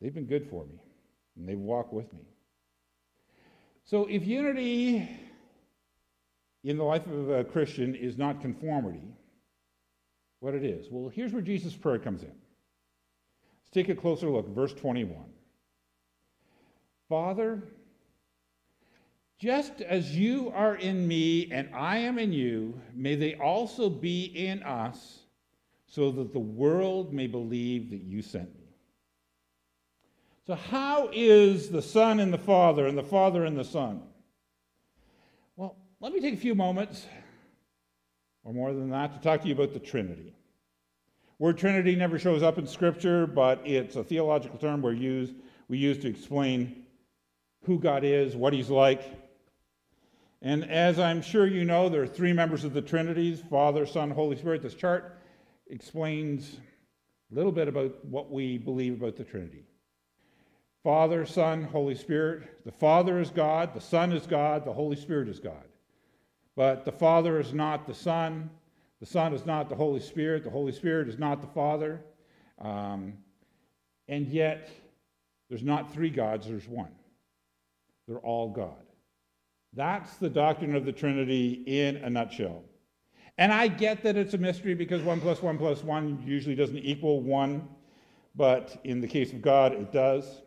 they've 0.00 0.14
been 0.14 0.26
good 0.26 0.48
for 0.48 0.64
me, 0.66 0.80
and 1.36 1.48
they've 1.48 1.58
walked 1.58 1.92
with 1.92 2.12
me. 2.12 2.26
So 3.84 4.06
if 4.06 4.26
unity 4.26 5.08
in 6.62 6.76
the 6.76 6.84
life 6.84 7.06
of 7.06 7.30
a 7.30 7.44
Christian 7.44 7.94
is 7.94 8.18
not 8.18 8.40
conformity, 8.40 9.14
what 10.40 10.54
it 10.54 10.64
is? 10.64 10.86
Well, 10.90 11.08
here's 11.08 11.32
where 11.32 11.42
Jesus' 11.42 11.74
prayer 11.74 11.98
comes 11.98 12.22
in. 12.22 12.28
Let's 12.28 13.70
take 13.72 13.88
a 13.88 13.94
closer 13.94 14.28
look, 14.28 14.48
verse 14.54 14.72
21. 14.74 15.16
Father, 17.08 17.62
just 19.40 19.80
as 19.80 20.14
you 20.14 20.52
are 20.54 20.76
in 20.76 21.08
me 21.08 21.50
and 21.50 21.74
I 21.74 21.96
am 21.98 22.18
in 22.18 22.30
you, 22.30 22.78
may 22.94 23.14
they 23.14 23.34
also 23.36 23.88
be 23.88 24.24
in 24.24 24.62
us, 24.62 25.20
so 25.86 26.10
that 26.12 26.32
the 26.32 26.38
world 26.38 27.12
may 27.12 27.26
believe 27.26 27.90
that 27.90 28.02
you 28.02 28.22
sent 28.22 28.54
me. 28.54 28.68
So, 30.46 30.54
how 30.54 31.08
is 31.12 31.70
the 31.70 31.82
Son 31.82 32.20
and 32.20 32.32
the 32.32 32.38
Father, 32.38 32.86
and 32.86 32.96
the 32.96 33.02
Father 33.02 33.44
and 33.44 33.58
the 33.58 33.64
Son? 33.64 34.02
Well, 35.56 35.76
let 36.00 36.12
me 36.12 36.20
take 36.20 36.34
a 36.34 36.36
few 36.36 36.54
moments, 36.54 37.06
or 38.44 38.52
more 38.52 38.72
than 38.72 38.90
that, 38.90 39.14
to 39.14 39.20
talk 39.20 39.40
to 39.42 39.48
you 39.48 39.54
about 39.54 39.72
the 39.72 39.80
Trinity. 39.80 40.34
Word 41.38 41.56
Trinity 41.56 41.96
never 41.96 42.18
shows 42.18 42.42
up 42.42 42.58
in 42.58 42.66
Scripture, 42.66 43.26
but 43.26 43.62
it's 43.64 43.96
a 43.96 44.04
theological 44.04 44.58
term 44.58 44.82
we 44.82 44.98
use, 44.98 45.30
we 45.68 45.78
use 45.78 45.96
to 45.98 46.08
explain 46.08 46.84
who 47.64 47.78
God 47.78 48.04
is, 48.04 48.36
what 48.36 48.52
He's 48.52 48.70
like, 48.70 49.02
and 50.42 50.70
as 50.70 50.98
I'm 50.98 51.20
sure 51.20 51.46
you 51.46 51.64
know, 51.64 51.88
there 51.88 52.02
are 52.02 52.06
three 52.06 52.32
members 52.32 52.64
of 52.64 52.72
the 52.72 52.82
Trinity 52.82 53.34
Father, 53.36 53.84
Son, 53.84 54.10
Holy 54.10 54.36
Spirit. 54.36 54.62
This 54.62 54.74
chart 54.74 55.18
explains 55.68 56.56
a 57.30 57.34
little 57.34 57.52
bit 57.52 57.68
about 57.68 58.04
what 58.04 58.30
we 58.30 58.58
believe 58.58 59.00
about 59.00 59.16
the 59.16 59.24
Trinity. 59.24 59.64
Father, 60.82 61.26
Son, 61.26 61.64
Holy 61.64 61.94
Spirit. 61.94 62.64
The 62.64 62.72
Father 62.72 63.20
is 63.20 63.30
God, 63.30 63.74
the 63.74 63.80
Son 63.80 64.12
is 64.12 64.26
God, 64.26 64.64
the 64.64 64.72
Holy 64.72 64.96
Spirit 64.96 65.28
is 65.28 65.38
God. 65.38 65.64
But 66.56 66.84
the 66.84 66.92
Father 66.92 67.38
is 67.38 67.52
not 67.52 67.86
the 67.86 67.94
Son, 67.94 68.50
the 68.98 69.06
Son 69.06 69.34
is 69.34 69.44
not 69.44 69.68
the 69.68 69.74
Holy 69.74 70.00
Spirit, 70.00 70.42
the 70.42 70.50
Holy 70.50 70.72
Spirit 70.72 71.08
is 71.08 71.18
not 71.18 71.40
the 71.42 71.46
Father. 71.48 72.00
Um, 72.58 73.14
and 74.08 74.26
yet, 74.26 74.70
there's 75.48 75.62
not 75.62 75.92
three 75.92 76.10
gods, 76.10 76.46
there's 76.46 76.66
one. 76.66 76.92
They're 78.08 78.18
all 78.18 78.50
God. 78.50 78.89
That's 79.72 80.16
the 80.16 80.28
doctrine 80.28 80.74
of 80.74 80.84
the 80.84 80.92
Trinity 80.92 81.62
in 81.66 81.96
a 81.96 82.10
nutshell. 82.10 82.64
And 83.38 83.52
I 83.52 83.68
get 83.68 84.02
that 84.02 84.16
it's 84.16 84.34
a 84.34 84.38
mystery 84.38 84.74
because 84.74 85.02
1 85.02 85.20
plus 85.20 85.42
1 85.42 85.58
plus 85.58 85.82
1 85.82 86.24
usually 86.26 86.54
doesn't 86.54 86.78
equal 86.78 87.22
1, 87.22 87.66
but 88.34 88.78
in 88.84 89.00
the 89.00 89.08
case 89.08 89.32
of 89.32 89.40
God, 89.40 89.72
it 89.72 89.92
does. 89.92 90.42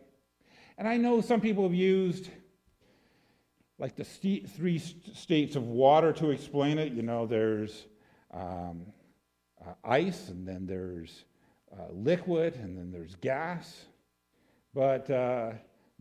And 0.78 0.86
I 0.86 0.96
know 0.96 1.20
some 1.20 1.40
people 1.40 1.64
have 1.64 1.74
used 1.74 2.28
like 3.78 3.96
the 3.96 4.04
st- 4.04 4.48
three 4.48 4.78
st- 4.78 5.16
states 5.16 5.56
of 5.56 5.64
water 5.64 6.12
to 6.12 6.30
explain 6.30 6.78
it. 6.78 6.92
You 6.92 7.02
know, 7.02 7.26
there's 7.26 7.86
um, 8.32 8.86
uh, 9.64 9.72
ice, 9.82 10.28
and 10.28 10.46
then 10.46 10.66
there's 10.66 11.24
uh, 11.72 11.92
liquid, 11.92 12.54
and 12.56 12.76
then 12.76 12.92
there's 12.92 13.16
gas. 13.16 13.86
But 14.72 15.10
uh, 15.10 15.52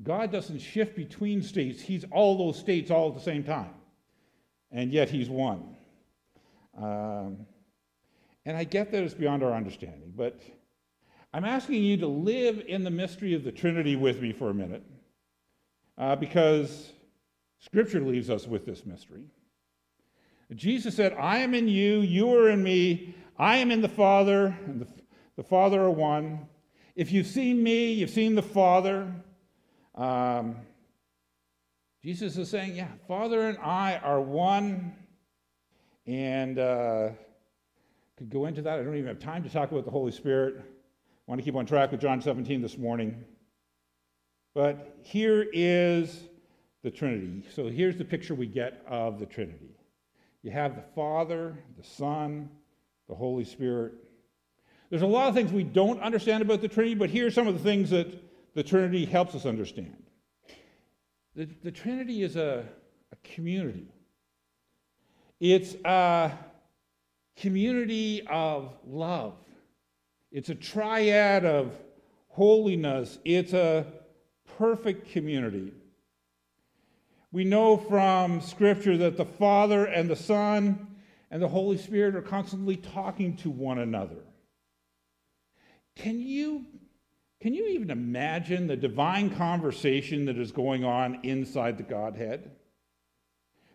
God 0.01 0.31
doesn't 0.31 0.59
shift 0.59 0.95
between 0.95 1.41
states, 1.41 1.81
He's 1.81 2.05
all 2.11 2.37
those 2.37 2.59
states 2.59 2.89
all 2.89 3.09
at 3.09 3.15
the 3.15 3.21
same 3.21 3.43
time. 3.43 3.73
And 4.71 4.91
yet 4.91 5.09
He's 5.09 5.29
one. 5.29 5.75
Um, 6.75 7.45
and 8.45 8.57
I 8.57 8.63
get 8.63 8.91
that 8.91 9.03
it's 9.03 9.13
beyond 9.13 9.43
our 9.43 9.53
understanding, 9.53 10.11
but 10.15 10.41
I'm 11.33 11.45
asking 11.45 11.83
you 11.83 11.97
to 11.97 12.07
live 12.07 12.63
in 12.67 12.83
the 12.83 12.89
mystery 12.89 13.33
of 13.33 13.43
the 13.43 13.51
Trinity 13.51 13.95
with 13.95 14.21
me 14.21 14.33
for 14.33 14.49
a 14.49 14.53
minute, 14.53 14.83
uh, 15.97 16.15
because 16.15 16.91
Scripture 17.59 18.01
leaves 18.01 18.29
us 18.29 18.47
with 18.47 18.65
this 18.65 18.85
mystery. 18.85 19.25
Jesus 20.55 20.95
said, 20.95 21.13
I 21.13 21.37
am 21.37 21.53
in 21.53 21.67
you, 21.67 22.01
you 22.01 22.33
are 22.35 22.49
in 22.49 22.61
me, 22.61 23.15
I 23.37 23.57
am 23.57 23.71
in 23.71 23.81
the 23.81 23.89
Father, 23.89 24.55
and 24.65 24.81
the, 24.81 24.87
the 25.37 25.43
Father 25.43 25.81
are 25.81 25.89
one. 25.89 26.47
If 26.95 27.11
you've 27.11 27.27
seen 27.27 27.63
me, 27.63 27.93
you've 27.93 28.09
seen 28.09 28.35
the 28.35 28.43
Father. 28.43 29.11
Um, 29.95 30.55
Jesus 32.03 32.37
is 32.37 32.49
saying, 32.49 32.75
Yeah, 32.75 32.87
Father 33.07 33.47
and 33.47 33.57
I 33.59 33.97
are 33.97 34.21
one. 34.21 34.93
And 36.05 36.59
uh, 36.59 37.09
could 38.17 38.29
go 38.29 38.45
into 38.45 38.61
that. 38.61 38.79
I 38.79 38.83
don't 38.83 38.95
even 38.95 39.07
have 39.07 39.19
time 39.19 39.43
to 39.43 39.49
talk 39.49 39.71
about 39.71 39.85
the 39.85 39.91
Holy 39.91 40.11
Spirit. 40.11 40.55
I 40.57 41.31
want 41.31 41.39
to 41.39 41.45
keep 41.45 41.55
on 41.55 41.65
track 41.65 41.91
with 41.91 42.01
John 42.01 42.21
17 42.21 42.61
this 42.61 42.77
morning. 42.77 43.23
But 44.53 44.97
here 45.01 45.47
is 45.53 46.23
the 46.83 46.91
Trinity. 46.91 47.43
So 47.55 47.69
here's 47.69 47.97
the 47.97 48.05
picture 48.05 48.35
we 48.35 48.47
get 48.47 48.83
of 48.87 49.19
the 49.19 49.25
Trinity. 49.25 49.77
You 50.41 50.51
have 50.51 50.75
the 50.75 50.83
Father, 50.93 51.57
the 51.77 51.83
Son, 51.83 52.49
the 53.07 53.15
Holy 53.15 53.45
Spirit. 53.45 53.93
There's 54.89 55.01
a 55.01 55.07
lot 55.07 55.29
of 55.29 55.35
things 55.35 55.51
we 55.51 55.63
don't 55.63 56.01
understand 56.01 56.41
about 56.41 56.61
the 56.61 56.67
Trinity, 56.67 56.95
but 56.95 57.09
here 57.09 57.27
are 57.27 57.31
some 57.31 57.47
of 57.47 57.53
the 57.53 57.63
things 57.63 57.89
that 57.91 58.13
the 58.53 58.63
Trinity 58.63 59.05
helps 59.05 59.35
us 59.35 59.45
understand. 59.45 60.03
The, 61.35 61.47
the 61.63 61.71
Trinity 61.71 62.23
is 62.23 62.35
a, 62.35 62.65
a 63.11 63.15
community. 63.23 63.87
It's 65.39 65.75
a 65.83 66.31
community 67.35 68.25
of 68.27 68.73
love. 68.85 69.33
It's 70.31 70.49
a 70.49 70.55
triad 70.55 71.45
of 71.45 71.73
holiness. 72.29 73.19
It's 73.25 73.53
a 73.53 73.85
perfect 74.57 75.11
community. 75.11 75.73
We 77.31 77.43
know 77.43 77.77
from 77.77 78.41
Scripture 78.41 78.95
that 78.97 79.17
the 79.17 79.25
Father 79.25 79.85
and 79.85 80.07
the 80.07 80.15
Son 80.15 80.87
and 81.31 81.41
the 81.41 81.47
Holy 81.47 81.77
Spirit 81.77 82.15
are 82.15 82.21
constantly 82.21 82.77
talking 82.77 83.35
to 83.37 83.49
one 83.49 83.79
another. 83.79 84.21
Can 85.95 86.19
you, 86.19 86.65
can 87.43 87.53
you 87.53 87.67
even 87.67 87.91
imagine 87.91 88.67
the 88.67 88.77
divine 88.77 89.29
conversation 89.29 90.23
that 90.23 90.37
is 90.37 90.53
going 90.53 90.85
on 90.85 91.19
inside 91.23 91.77
the 91.77 91.83
Godhead? 91.83 92.49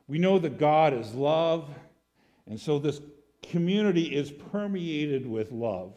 We 0.07 0.19
know 0.19 0.39
that 0.39 0.59
God 0.59 0.95
is 0.95 1.13
love, 1.13 1.69
and 2.47 2.59
so 2.59 2.79
this 2.79 3.03
community 3.43 4.17
is 4.17 4.31
permeated 4.31 5.27
with 5.27 5.53
love. 5.53 5.93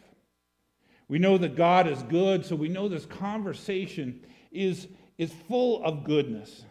We 1.07 1.17
know 1.17 1.37
that 1.37 1.55
God 1.55 1.87
is 1.87 2.03
good, 2.03 2.45
so 2.45 2.57
we 2.57 2.67
know 2.67 2.89
this 2.89 3.05
conversation 3.05 4.19
is, 4.51 4.89
is 5.17 5.31
full 5.47 5.81
of 5.85 6.03
goodness. 6.03 6.65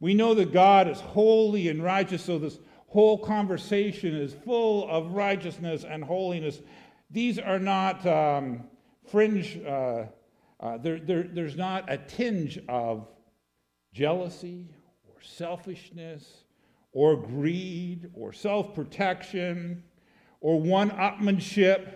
We 0.00 0.12
know 0.12 0.34
that 0.34 0.52
God 0.52 0.86
is 0.86 1.00
holy 1.00 1.68
and 1.68 1.82
righteous, 1.82 2.22
so 2.22 2.38
this 2.38 2.58
whole 2.88 3.16
conversation 3.16 4.14
is 4.14 4.34
full 4.44 4.86
of 4.90 5.12
righteousness 5.12 5.86
and 5.88 6.04
holiness. 6.04 6.60
These 7.10 7.38
are 7.38 7.58
not 7.58 8.04
um, 8.06 8.64
fringe, 9.10 9.58
uh, 9.66 10.04
uh, 10.60 10.78
there, 10.78 10.98
there, 10.98 11.22
there's 11.22 11.56
not 11.56 11.90
a 11.90 11.98
tinge 11.98 12.58
of 12.68 13.06
jealousy 13.92 14.68
or 15.06 15.20
selfishness 15.22 16.44
or 16.92 17.16
greed 17.16 18.10
or 18.14 18.32
self 18.32 18.74
protection 18.74 19.82
or 20.40 20.60
one 20.60 20.90
upmanship, 20.90 21.88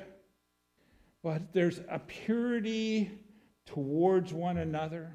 but 1.22 1.52
there's 1.52 1.80
a 1.88 1.98
purity 1.98 3.10
towards 3.66 4.32
one 4.32 4.58
another. 4.58 5.12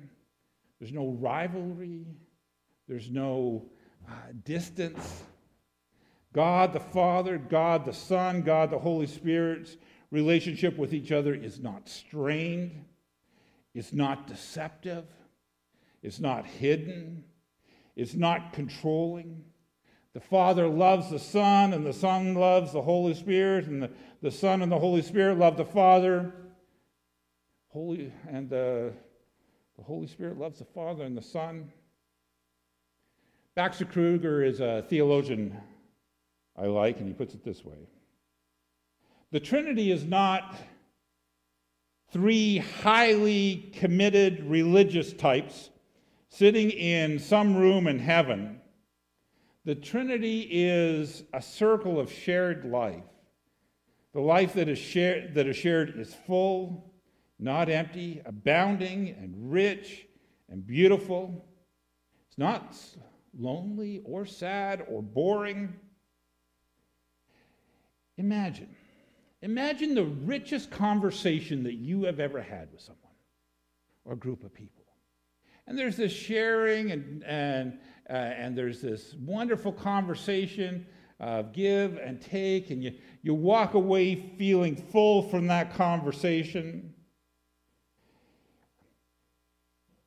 There's 0.79 0.93
no 0.93 1.09
rivalry, 1.19 2.05
there's 2.87 3.09
no 3.09 3.65
uh, 4.07 4.13
distance. 4.43 5.23
God 6.33 6.73
the 6.73 6.79
Father, 6.79 7.37
God 7.37 7.85
the 7.85 7.93
Son, 7.93 8.41
God 8.41 8.69
the 8.69 8.77
Holy 8.77 9.07
Spirit's 9.07 9.77
relationship 10.11 10.77
with 10.77 10.93
each 10.93 11.11
other 11.11 11.33
is 11.33 11.59
not 11.59 11.89
strained, 11.89 12.85
it's 13.73 13.93
not 13.93 14.27
deceptive, 14.27 15.05
it's 16.01 16.19
not 16.19 16.45
hidden, 16.45 17.23
it's 17.95 18.13
not 18.13 18.53
controlling. 18.53 19.43
The 20.13 20.21
Father 20.21 20.67
loves 20.67 21.09
the 21.09 21.19
Son, 21.19 21.73
and 21.73 21.85
the 21.85 21.93
Son 21.93 22.33
loves 22.33 22.73
the 22.73 22.81
Holy 22.81 23.13
Spirit, 23.13 23.67
and 23.67 23.83
the, 23.83 23.91
the 24.21 24.31
Son 24.31 24.61
and 24.61 24.71
the 24.71 24.79
Holy 24.79 25.01
Spirit 25.01 25.37
love 25.37 25.57
the 25.57 25.65
Father. 25.65 26.33
Holy, 27.69 28.11
and 28.29 28.49
the, 28.49 28.93
the 29.77 29.83
Holy 29.83 30.07
Spirit 30.07 30.39
loves 30.39 30.59
the 30.59 30.65
Father 30.65 31.03
and 31.03 31.15
the 31.15 31.21
Son. 31.21 31.71
Baxter 33.53 33.85
Kruger 33.85 34.43
is 34.43 34.59
a 34.59 34.85
theologian 34.87 35.59
I 36.55 36.65
like, 36.65 36.97
and 36.99 37.07
he 37.07 37.13
puts 37.13 37.35
it 37.35 37.43
this 37.43 37.63
way 37.63 37.77
The 39.31 39.39
Trinity 39.41 39.91
is 39.91 40.05
not 40.05 40.55
three 42.11 42.59
highly 42.59 43.73
committed 43.75 44.43
religious 44.45 45.11
types 45.11 45.69
sitting 46.29 46.71
in 46.71 47.19
some 47.19 47.57
room 47.57 47.87
in 47.87 47.99
heaven. 47.99 48.61
The 49.65 49.75
Trinity 49.75 50.47
is 50.49 51.23
a 51.33 51.41
circle 51.41 51.99
of 51.99 52.09
shared 52.09 52.63
life. 52.63 53.03
The 54.13 54.21
life 54.21 54.53
that 54.53 54.69
is 54.69 54.79
shared, 54.79 55.33
that 55.35 55.45
is 55.45 55.57
shared 55.57 55.99
is 55.99 56.15
full, 56.25 56.93
not 57.37 57.67
empty, 57.67 58.21
abounding 58.25 59.09
and 59.09 59.51
rich 59.51 60.07
and 60.49 60.65
beautiful. 60.65 61.45
It's 62.29 62.37
not 62.37 62.73
lonely 63.37 64.01
or 64.05 64.25
sad 64.25 64.85
or 64.89 65.01
boring. 65.03 65.73
Imagine, 68.15 68.73
imagine 69.41 69.95
the 69.95 70.05
richest 70.05 70.71
conversation 70.71 71.63
that 71.63 71.75
you 71.75 72.03
have 72.03 72.19
ever 72.19 72.41
had 72.41 72.71
with 72.71 72.81
someone 72.81 73.03
or 74.05 74.13
a 74.13 74.17
group 74.17 74.43
of 74.43 74.53
people. 74.53 74.85
And 75.67 75.77
there's 75.77 75.97
this 75.97 76.13
sharing 76.13 76.91
and, 76.91 77.23
and, 77.25 77.79
uh, 78.09 78.13
and 78.13 78.57
there's 78.57 78.81
this 78.81 79.13
wonderful 79.19 79.73
conversation 79.73 80.85
of 81.19 81.51
give 81.51 81.97
and 81.97 82.21
take, 82.21 82.69
and 82.69 82.83
you, 82.83 82.93
you 83.21 83.33
walk 83.33 83.73
away 83.73 84.15
feeling 84.37 84.75
full 84.75 85.23
from 85.23 85.47
that 85.47 85.73
conversation. 85.73 86.93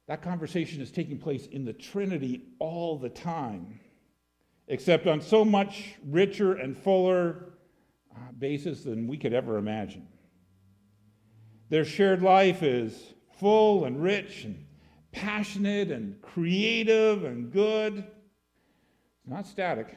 That 0.07 0.23
conversation 0.23 0.81
is 0.81 0.91
taking 0.91 1.19
place 1.19 1.47
in 1.47 1.65
the 1.65 1.73
Trinity 1.73 2.43
all 2.59 2.99
the 2.99 3.09
time, 3.09 3.81
except 4.69 5.07
on 5.07 5.21
so 5.21 5.45
much 5.45 5.97
richer 6.07 6.55
and 6.55 6.77
fuller 6.77 7.51
basis 8.38 8.85
than 8.85 9.07
we 9.07 9.17
could 9.17 9.33
ever 9.33 9.59
imagine. 9.59 10.07
Their 11.69 11.85
shared 11.85 12.23
life 12.23 12.62
is 12.62 13.14
full 13.38 13.85
and 13.85 14.02
rich 14.02 14.45
and 14.45 14.64
passionate 15.12 15.90
and 15.90 16.21
creative 16.21 17.25
and 17.25 17.52
good. 17.52 17.99
It's 17.99 19.26
not 19.26 19.47
static. 19.47 19.97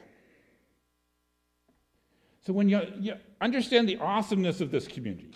So 2.46 2.52
when 2.52 2.68
you, 2.68 2.80
you 3.00 3.14
understand 3.40 3.88
the 3.88 3.96
awesomeness 3.96 4.60
of 4.60 4.70
this 4.70 4.86
community, 4.86 5.32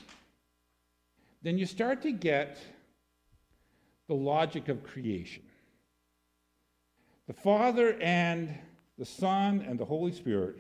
then 1.43 1.57
you 1.57 1.67
start 1.67 2.03
to 2.03 2.13
get 2.13 2.59
the 4.07 4.15
logic 4.15 4.69
of 4.69 4.83
creation. 4.83 5.43
The 7.27 7.33
Father 7.33 7.99
and 8.01 8.55
the 8.99 9.05
Son 9.05 9.65
and 9.67 9.79
the 9.79 9.85
Holy 9.85 10.13
Spirit 10.13 10.57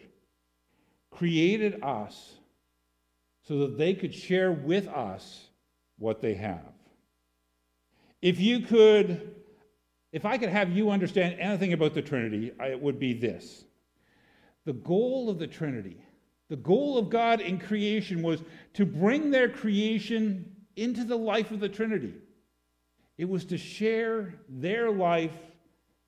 created 1.18 1.82
us 1.82 2.34
so 3.42 3.58
that 3.60 3.76
they 3.76 3.92
could 3.92 4.14
share 4.14 4.52
with 4.52 4.86
us 4.86 5.48
what 5.98 6.20
they 6.20 6.34
have. 6.34 6.72
If 8.22 8.40
you 8.40 8.60
could, 8.60 9.34
if 10.12 10.24
I 10.24 10.38
could 10.38 10.48
have 10.48 10.70
you 10.70 10.90
understand 10.90 11.40
anything 11.40 11.72
about 11.72 11.94
the 11.94 12.02
Trinity, 12.02 12.52
it 12.60 12.80
would 12.80 13.00
be 13.00 13.14
this. 13.14 13.64
The 14.64 14.72
goal 14.74 15.28
of 15.28 15.38
the 15.38 15.46
Trinity, 15.46 16.04
the 16.48 16.56
goal 16.56 16.98
of 16.98 17.10
God 17.10 17.40
in 17.40 17.58
creation 17.58 18.22
was 18.22 18.42
to 18.74 18.86
bring 18.86 19.30
their 19.30 19.48
creation 19.48 20.54
into 20.76 21.04
the 21.04 21.16
life 21.16 21.50
of 21.50 21.58
the 21.58 21.68
Trinity. 21.68 22.14
It 23.16 23.28
was 23.28 23.44
to 23.46 23.58
share 23.58 24.34
their 24.48 24.90
life 24.90 25.36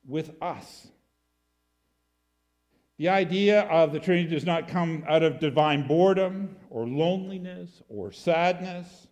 with 0.06 0.30
us. 0.40 0.86
The 3.00 3.08
idea 3.08 3.62
of 3.62 3.92
the 3.92 3.98
Trinity 3.98 4.28
does 4.28 4.44
not 4.44 4.68
come 4.68 5.04
out 5.08 5.22
of 5.22 5.38
divine 5.38 5.86
boredom 5.86 6.54
or 6.68 6.86
loneliness 6.86 7.80
or 7.88 8.12
sadness. 8.12 9.06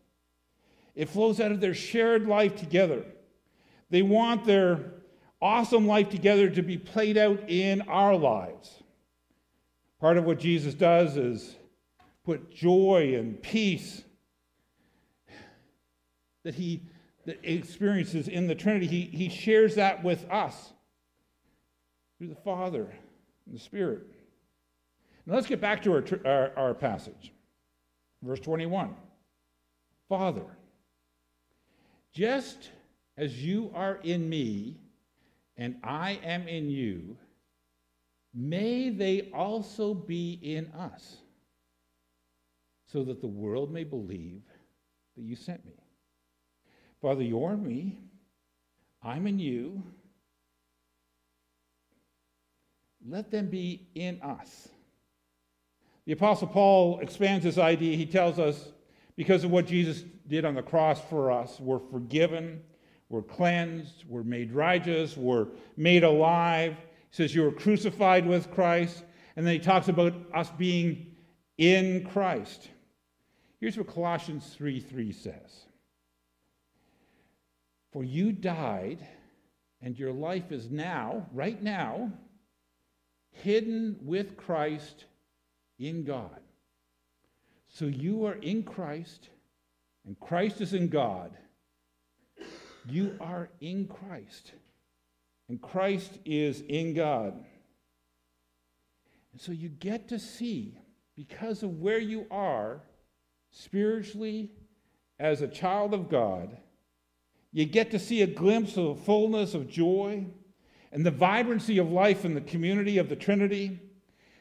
It 0.95 1.09
flows 1.09 1.41
out 1.41 1.53
of 1.53 1.63
their 1.63 1.73
shared 1.73 2.27
life 2.27 2.55
together. 2.55 3.03
They 3.89 4.03
want 4.03 4.45
their 4.45 4.93
awesome 5.41 5.87
life 5.87 6.11
together 6.11 6.51
to 6.51 6.61
be 6.61 6.77
played 6.77 7.17
out 7.17 7.49
in 7.49 7.81
our 7.81 8.15
lives. 8.15 8.71
Part 10.03 10.19
of 10.19 10.25
what 10.25 10.39
Jesus 10.39 10.75
does 10.75 11.17
is 11.17 11.57
put 12.27 12.55
joy 12.55 13.15
and 13.17 13.43
peace 13.43 14.03
that 16.45 16.57
he 16.57 16.83
that 17.25 17.39
experiences 17.43 18.29
in 18.29 18.49
the 18.49 18.55
Trinity. 18.55 18.87
He, 18.87 19.01
he 19.05 19.29
shares 19.31 19.77
that 19.77 20.05
with 20.05 20.31
us 20.31 20.75
through 22.19 22.29
the 22.29 22.35
Father 22.35 22.93
and 23.49 23.59
the 23.59 23.63
Spirit. 23.63 24.03
Now 25.27 25.35
let's 25.35 25.47
get 25.47 25.61
back 25.61 25.83
to 25.83 25.93
our, 25.93 26.05
our, 26.25 26.53
our 26.57 26.75
passage. 26.75 27.33
Verse 28.23 28.41
21 28.41 28.95
Father, 30.09 30.47
just 32.13 32.71
as 33.17 33.45
you 33.45 33.71
are 33.75 33.97
in 34.03 34.29
me 34.29 34.79
and 35.57 35.77
I 35.83 36.19
am 36.23 36.49
in 36.49 36.71
you, 36.71 37.17
may 38.35 38.91
they 38.91 39.31
also 39.35 39.93
be 39.93 40.39
in 40.43 40.67
us, 40.69 41.19
so 42.87 43.05
that 43.05 43.21
the 43.21 43.27
world 43.27 43.71
may 43.73 43.85
believe 43.85 44.43
that 45.17 45.23
you 45.25 45.37
sent 45.37 45.65
me. 45.67 45.75
Father, 47.03 47.23
you're 47.23 47.53
in 47.53 47.67
me, 47.67 47.99
I'm 49.03 49.27
in 49.27 49.39
you 49.39 49.83
let 53.11 53.31
them 53.31 53.49
be 53.49 53.89
in 53.95 54.21
us. 54.23 54.69
The 56.07 56.13
Apostle 56.13 56.49
Paul 56.49 57.01
expands 57.01 57.45
this 57.45 57.59
idea. 57.59 57.97
He 57.97 58.07
tells 58.07 58.39
us 58.39 58.73
because 59.17 59.45
of 59.45 59.51
what 59.51 59.67
Jesus 59.67 60.05
did 60.27 60.45
on 60.45 60.55
the 60.55 60.63
cross 60.63 61.01
for 61.11 61.31
us, 61.31 61.59
we're 61.61 61.81
forgiven, 61.91 62.63
we're 63.09 63.23
cleansed, 63.23 64.05
we're 64.09 64.23
made 64.23 64.53
righteous, 64.53 65.17
we're 65.17 65.49
made 65.77 66.05
alive. 66.05 66.77
He 67.11 67.17
says, 67.17 67.35
You 67.35 67.43
were 67.43 67.53
crucified 67.53 68.27
with 68.27 68.51
Christ. 68.51 69.05
And 69.37 69.47
then 69.47 69.55
he 69.55 69.61
talks 69.61 69.89
about 69.89 70.15
us 70.35 70.51
being 70.59 71.15
in 71.59 72.07
Christ. 72.07 72.69
Here's 73.61 73.77
what 73.77 73.87
Colossians 73.87 74.55
3 74.57 74.81
3 74.81 75.13
says 75.13 75.65
For 77.93 78.05
you 78.05 78.33
died, 78.33 79.07
and 79.81 79.99
your 79.99 80.13
life 80.13 80.53
is 80.53 80.71
now, 80.71 81.27
right 81.33 81.63
now, 81.63 82.13
hidden 83.43 83.97
with 84.03 84.37
Christ 84.37 85.05
in 85.79 86.05
God. 86.05 86.41
So 87.69 87.87
you 87.87 88.25
are 88.25 88.35
in 88.35 88.63
Christ, 88.63 89.29
and 90.07 90.19
Christ 90.19 90.61
is 90.61 90.75
in 90.75 90.89
God. 90.89 91.37
You 92.89 93.17
are 93.21 93.51
in 93.61 93.87
Christ, 93.87 94.53
and 95.49 95.61
Christ 95.61 96.19
is 96.25 96.63
in 96.63 96.95
God. 96.95 97.35
And 99.33 99.41
so 99.41 99.53
you 99.53 99.69
get 99.69 100.09
to 100.09 100.19
see, 100.19 100.79
because 101.15 101.63
of 101.63 101.81
where 101.81 101.99
you 101.99 102.27
are 102.31 102.81
spiritually 103.51 104.51
as 105.19 105.43
a 105.43 105.49
child 105.49 105.93
of 105.95 106.09
God, 106.09 106.57
you 107.53 107.65
get 107.65 107.91
to 107.91 107.99
see 107.99 108.23
a 108.23 108.27
glimpse 108.27 108.77
of 108.77 108.97
the 108.97 109.05
fullness 109.05 109.55
of 109.55 109.69
joy 109.69 110.27
and 110.93 111.05
the 111.05 111.11
vibrancy 111.11 111.79
of 111.79 111.91
life 111.91 112.25
in 112.25 112.35
the 112.35 112.41
community 112.41 112.99
of 112.99 113.09
the 113.09 113.17
Trinity. 113.17 113.81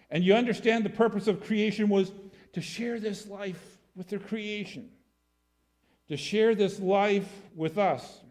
And 0.10 0.24
you 0.24 0.34
understand 0.34 0.86
the 0.86 0.90
purpose 0.90 1.28
of 1.28 1.44
creation 1.44 1.90
was 1.90 2.12
to 2.54 2.62
share 2.62 3.00
this 3.00 3.28
life 3.28 3.62
with 3.96 4.08
their 4.08 4.20
creation, 4.20 4.90
to 6.08 6.18
share 6.18 6.56
this 6.56 6.80
life 6.80 7.30
with 7.56 7.78
us. 7.78 8.22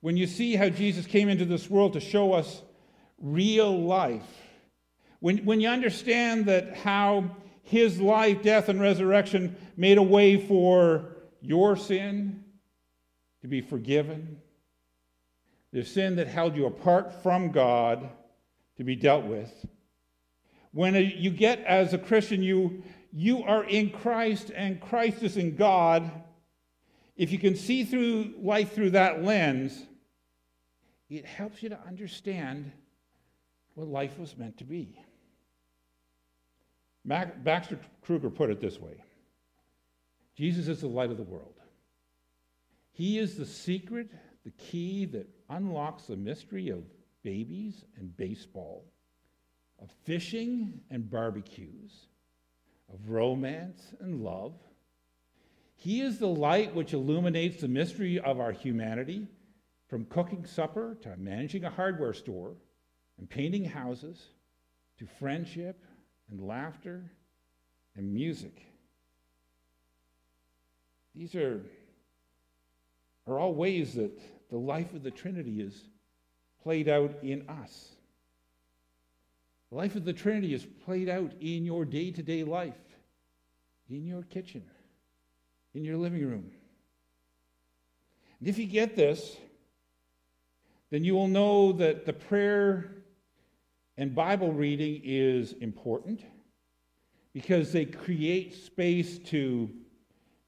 When 0.00 0.16
you 0.16 0.26
see 0.26 0.56
how 0.56 0.68
Jesus 0.68 1.06
came 1.06 1.28
into 1.28 1.44
this 1.44 1.68
world 1.68 1.92
to 1.94 2.00
show 2.00 2.32
us 2.32 2.62
real 3.20 3.80
life, 3.80 4.26
when, 5.20 5.38
when 5.38 5.60
you 5.60 5.68
understand 5.68 6.46
that 6.46 6.76
how 6.76 7.30
his 7.62 8.00
life, 8.00 8.42
death, 8.42 8.68
and 8.68 8.80
resurrection 8.80 9.56
made 9.76 9.98
a 9.98 10.02
way 10.02 10.36
for 10.36 11.16
your 11.40 11.76
sin 11.76 12.44
to 13.42 13.48
be 13.48 13.60
forgiven, 13.60 14.40
the 15.72 15.84
sin 15.84 16.16
that 16.16 16.28
held 16.28 16.56
you 16.56 16.66
apart 16.66 17.22
from 17.22 17.50
God 17.50 18.08
to 18.76 18.84
be 18.84 18.96
dealt 18.96 19.24
with. 19.24 19.52
When 20.72 20.94
you 20.94 21.30
get 21.30 21.60
as 21.60 21.92
a 21.92 21.98
Christian, 21.98 22.42
you, 22.42 22.82
you 23.12 23.42
are 23.42 23.64
in 23.64 23.90
Christ 23.90 24.50
and 24.54 24.80
Christ 24.80 25.22
is 25.22 25.36
in 25.36 25.56
God. 25.56 26.10
If 27.16 27.32
you 27.32 27.38
can 27.38 27.56
see 27.56 27.84
through 27.84 28.34
life 28.40 28.74
through 28.74 28.90
that 28.90 29.24
lens, 29.24 29.86
it 31.10 31.24
helps 31.24 31.62
you 31.62 31.70
to 31.70 31.80
understand 31.86 32.70
what 33.74 33.88
life 33.88 34.18
was 34.18 34.36
meant 34.36 34.58
to 34.58 34.64
be. 34.64 35.00
Baxter 37.04 37.78
Kruger 38.02 38.28
put 38.28 38.50
it 38.50 38.60
this 38.60 38.78
way 38.78 39.02
Jesus 40.36 40.68
is 40.68 40.82
the 40.82 40.88
light 40.88 41.10
of 41.10 41.16
the 41.16 41.22
world. 41.22 41.54
He 42.92 43.18
is 43.18 43.36
the 43.36 43.46
secret, 43.46 44.10
the 44.44 44.50
key 44.50 45.04
that 45.06 45.26
unlocks 45.48 46.04
the 46.04 46.16
mystery 46.16 46.68
of 46.68 46.84
babies 47.22 47.84
and 47.96 48.16
baseball, 48.16 48.84
of 49.80 49.90
fishing 50.04 50.80
and 50.90 51.10
barbecues, 51.10 52.06
of 52.92 53.10
romance 53.10 53.94
and 54.00 54.22
love. 54.22 54.54
He 55.76 56.00
is 56.00 56.18
the 56.18 56.26
light 56.26 56.74
which 56.74 56.92
illuminates 56.92 57.60
the 57.60 57.68
mystery 57.68 58.18
of 58.18 58.40
our 58.40 58.52
humanity, 58.52 59.26
from 59.88 60.04
cooking 60.06 60.44
supper 60.44 60.96
to 61.02 61.16
managing 61.16 61.64
a 61.64 61.70
hardware 61.70 62.12
store 62.12 62.54
and 63.18 63.28
painting 63.28 63.64
houses 63.64 64.22
to 64.98 65.06
friendship 65.06 65.82
and 66.30 66.40
laughter 66.40 67.10
and 67.96 68.12
music. 68.12 68.62
These 71.14 71.34
are, 71.34 71.62
are 73.26 73.38
all 73.38 73.54
ways 73.54 73.94
that 73.94 74.20
the 74.50 74.56
life 74.56 74.94
of 74.94 75.02
the 75.02 75.10
Trinity 75.10 75.60
is 75.60 75.84
played 76.62 76.88
out 76.88 77.14
in 77.22 77.48
us. 77.48 77.90
The 79.70 79.76
life 79.76 79.96
of 79.96 80.04
the 80.04 80.12
Trinity 80.12 80.54
is 80.54 80.66
played 80.84 81.08
out 81.08 81.32
in 81.40 81.64
your 81.64 81.84
day 81.84 82.10
to 82.10 82.22
day 82.22 82.44
life, 82.44 82.74
in 83.90 84.06
your 84.06 84.22
kitchen, 84.22 84.64
in 85.74 85.84
your 85.84 85.96
living 85.96 86.26
room. 86.26 86.50
And 88.40 88.48
if 88.48 88.58
you 88.58 88.66
get 88.66 88.96
this, 88.96 89.36
then 90.90 91.04
you 91.04 91.14
will 91.14 91.28
know 91.28 91.72
that 91.72 92.06
the 92.06 92.12
prayer 92.12 93.02
and 93.98 94.14
Bible 94.14 94.52
reading 94.52 95.02
is 95.04 95.52
important 95.54 96.24
because 97.34 97.72
they 97.72 97.84
create 97.84 98.54
space 98.54 99.18
to 99.18 99.70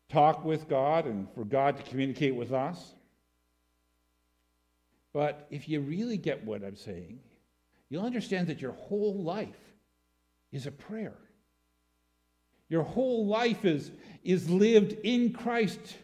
talk 0.08 0.44
with 0.44 0.68
God 0.68 1.06
and 1.06 1.28
for 1.34 1.44
God 1.44 1.76
to 1.76 1.82
communicate 1.82 2.34
with 2.34 2.52
us. 2.52 2.94
But 5.12 5.46
if 5.50 5.68
you 5.68 5.80
really 5.80 6.16
get 6.16 6.44
what 6.44 6.62
I'm 6.62 6.76
saying, 6.76 7.20
you'll 7.88 8.04
understand 8.04 8.46
that 8.48 8.60
your 8.60 8.72
whole 8.72 9.22
life 9.22 9.58
is 10.52 10.66
a 10.66 10.70
prayer. 10.70 11.16
Your 12.68 12.84
whole 12.84 13.26
life 13.26 13.64
is, 13.64 13.90
is 14.22 14.48
lived 14.48 14.92
in 15.02 15.32
Christ 15.32 15.96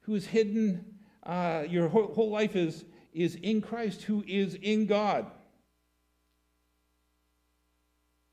who 0.00 0.14
is 0.14 0.26
hidden. 0.26 0.84
Uh, 1.22 1.64
your 1.68 1.88
whole, 1.88 2.12
whole 2.14 2.30
life 2.30 2.56
is, 2.56 2.84
is 3.12 3.34
in 3.36 3.60
Christ 3.60 4.02
who 4.02 4.24
is 4.26 4.54
in 4.54 4.86
God. 4.86 5.26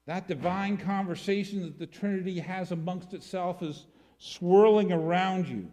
That 0.05 0.27
divine 0.27 0.77
conversation 0.77 1.61
that 1.63 1.79
the 1.79 1.87
Trinity 1.87 2.39
has 2.39 2.71
amongst 2.71 3.13
itself 3.13 3.61
is 3.61 3.85
swirling 4.17 4.91
around 4.91 5.47
you. 5.47 5.69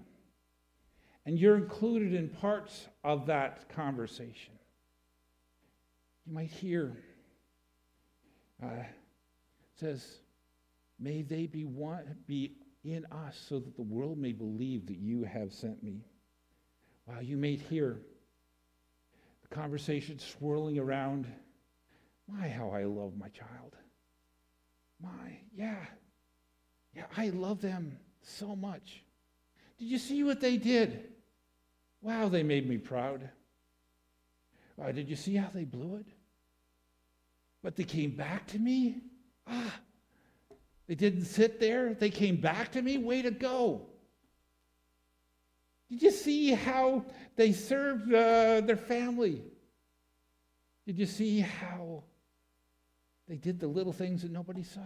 And 1.31 1.39
you're 1.39 1.55
included 1.55 2.13
in 2.13 2.29
parts 2.29 2.89
of 3.05 3.27
that 3.27 3.69
conversation. 3.69 4.53
You 6.27 6.33
might 6.35 6.51
hear, 6.51 6.97
uh, 8.61 8.83
says, 9.79 10.05
May 10.99 11.23
they 11.23 11.47
be, 11.47 11.65
one, 11.65 12.17
be 12.27 12.57
in 12.83 13.07
us 13.13 13.41
so 13.49 13.61
that 13.61 13.77
the 13.77 13.83
world 13.83 14.19
may 14.19 14.33
believe 14.33 14.87
that 14.87 14.99
you 14.99 15.23
have 15.23 15.53
sent 15.53 15.85
me. 15.85 16.03
Wow, 17.07 17.21
you 17.21 17.37
may 17.37 17.55
hear 17.55 18.01
the 19.49 19.55
conversation 19.55 20.19
swirling 20.19 20.81
around. 20.81 21.29
My, 22.27 22.49
how 22.49 22.71
I 22.71 22.83
love 22.87 23.13
my 23.17 23.29
child. 23.29 23.77
My, 25.01 25.39
yeah. 25.55 25.77
Yeah, 26.93 27.05
I 27.17 27.29
love 27.29 27.61
them 27.61 27.97
so 28.21 28.57
much. 28.57 29.05
Did 29.79 29.85
you 29.85 29.99
see 29.99 30.25
what 30.25 30.41
they 30.41 30.57
did? 30.57 31.07
Wow, 32.03 32.29
they 32.29 32.43
made 32.43 32.69
me 32.69 32.79
proud. 32.79 33.29
Uh, 34.83 34.93
did 34.93 35.09
you 35.09 35.17
see 35.17 35.37
how 35.37 35.49
they 35.53 35.65
blew 35.65 35.97
it? 35.97 36.07
But 37.63 37.77
they 37.77 37.85
came 37.85 38.17
back 38.17 38.47
to 38.49 38.59
me? 38.59 39.03
Ah, 39.47 39.75
they 40.87 40.95
didn't 40.95 41.27
sit 41.27 41.61
there. 41.61 41.93
They 41.95 42.11
came 42.11 42.41
back 42.41 42.73
to 42.73 42.83
me. 42.83 42.97
Way 42.97 43.23
to 43.23 43.31
go. 43.31 43.87
Did 45.91 46.03
you 46.03 46.11
see 46.11 46.53
how 46.53 47.05
they 47.37 47.53
served 47.53 48.15
uh, 48.15 48.61
their 48.63 48.77
family? 48.77 49.43
Did 50.87 50.99
you 50.99 51.07
see 51.07 51.41
how 51.41 52.05
they 53.29 53.37
did 53.37 53.61
the 53.61 53.67
little 53.67 53.93
things 53.93 54.23
that 54.23 54.31
nobody 54.31 54.63
saw? 54.63 54.81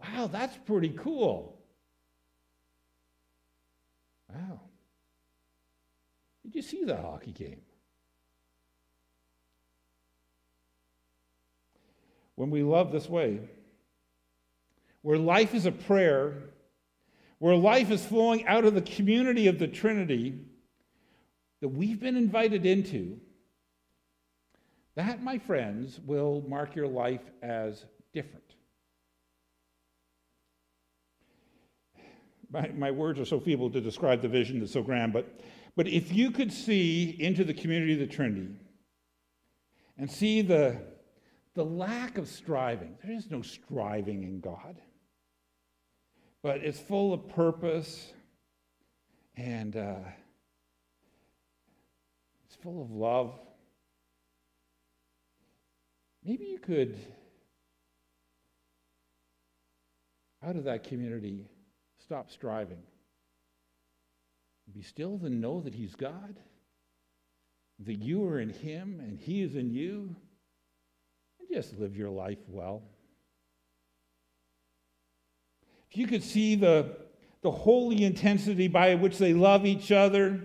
Wow, 0.00 0.28
that's 0.28 0.56
pretty 0.64 0.90
cool. 0.90 1.58
Wow. 4.32 4.60
Did 6.46 6.54
you 6.54 6.62
see 6.62 6.84
the 6.84 6.96
hockey 6.96 7.32
game? 7.32 7.60
When 12.36 12.50
we 12.50 12.62
love 12.62 12.92
this 12.92 13.08
way, 13.08 13.40
where 15.02 15.18
life 15.18 15.54
is 15.54 15.66
a 15.66 15.72
prayer, 15.72 16.34
where 17.40 17.56
life 17.56 17.90
is 17.90 18.04
flowing 18.06 18.46
out 18.46 18.64
of 18.64 18.74
the 18.74 18.82
community 18.82 19.48
of 19.48 19.58
the 19.58 19.66
Trinity 19.66 20.38
that 21.62 21.68
we've 21.68 21.98
been 21.98 22.16
invited 22.16 22.64
into, 22.64 23.18
that, 24.94 25.20
my 25.20 25.38
friends, 25.38 25.98
will 26.06 26.44
mark 26.46 26.76
your 26.76 26.86
life 26.86 27.28
as 27.42 27.84
different. 28.12 28.54
My, 32.52 32.68
my 32.68 32.92
words 32.92 33.18
are 33.18 33.24
so 33.24 33.40
feeble 33.40 33.68
to 33.70 33.80
describe 33.80 34.22
the 34.22 34.28
vision 34.28 34.60
that's 34.60 34.72
so 34.72 34.82
grand, 34.82 35.12
but, 35.12 35.40
but 35.76 35.86
if 35.86 36.12
you 36.12 36.30
could 36.30 36.52
see 36.52 37.16
into 37.20 37.44
the 37.44 37.54
community 37.54 37.92
of 37.92 37.98
the 38.00 38.06
Trinity 38.06 38.56
and 39.98 40.10
see 40.10 40.42
the, 40.42 40.80
the 41.54 41.64
lack 41.64 42.18
of 42.18 42.28
striving, 42.28 42.96
there 43.04 43.14
is 43.14 43.30
no 43.30 43.42
striving 43.42 44.24
in 44.24 44.40
God, 44.40 44.76
but 46.42 46.58
it's 46.58 46.78
full 46.78 47.12
of 47.12 47.28
purpose 47.28 48.12
and 49.36 49.76
uh, 49.76 49.98
it's 52.46 52.56
full 52.56 52.82
of 52.82 52.90
love. 52.90 53.38
Maybe 56.24 56.46
you 56.46 56.58
could, 56.58 56.98
out 60.42 60.56
of 60.56 60.64
that 60.64 60.82
community, 60.82 61.46
Stop 62.06 62.30
striving. 62.30 62.78
Be 64.74 64.82
still 64.82 65.20
and 65.24 65.40
know 65.40 65.60
that 65.60 65.74
He's 65.74 65.94
God, 65.94 66.36
that 67.80 67.94
you 67.94 68.26
are 68.28 68.40
in 68.40 68.50
Him 68.50 69.00
and 69.00 69.18
He 69.18 69.42
is 69.42 69.54
in 69.54 69.70
you, 69.70 70.14
and 71.38 71.48
just 71.50 71.78
live 71.78 71.96
your 71.96 72.10
life 72.10 72.38
well. 72.48 72.82
If 75.90 75.96
you 75.96 76.06
could 76.06 76.22
see 76.22 76.56
the, 76.56 76.96
the 77.42 77.50
holy 77.50 78.04
intensity 78.04 78.68
by 78.68 78.94
which 78.96 79.18
they 79.18 79.32
love 79.32 79.64
each 79.64 79.92
other 79.92 80.42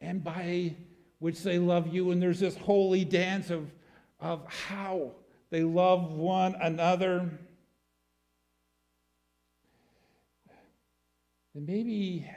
and 0.00 0.22
by 0.22 0.74
which 1.20 1.42
they 1.42 1.58
love 1.58 1.86
you, 1.92 2.10
and 2.10 2.20
there's 2.20 2.40
this 2.40 2.56
holy 2.56 3.04
dance 3.04 3.50
of, 3.50 3.70
of 4.20 4.44
how 4.52 5.12
they 5.50 5.62
love 5.62 6.10
one 6.10 6.54
another. 6.60 7.30
then 11.54 11.66
maybe 11.66 12.28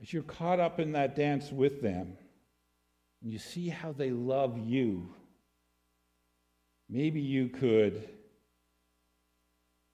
as 0.00 0.12
you're 0.12 0.22
caught 0.22 0.60
up 0.60 0.80
in 0.80 0.92
that 0.92 1.14
dance 1.14 1.52
with 1.52 1.82
them 1.82 2.16
and 3.22 3.30
you 3.30 3.38
see 3.38 3.68
how 3.68 3.92
they 3.92 4.10
love 4.10 4.58
you, 4.58 5.08
maybe 6.88 7.20
you 7.20 7.48
could 7.48 8.08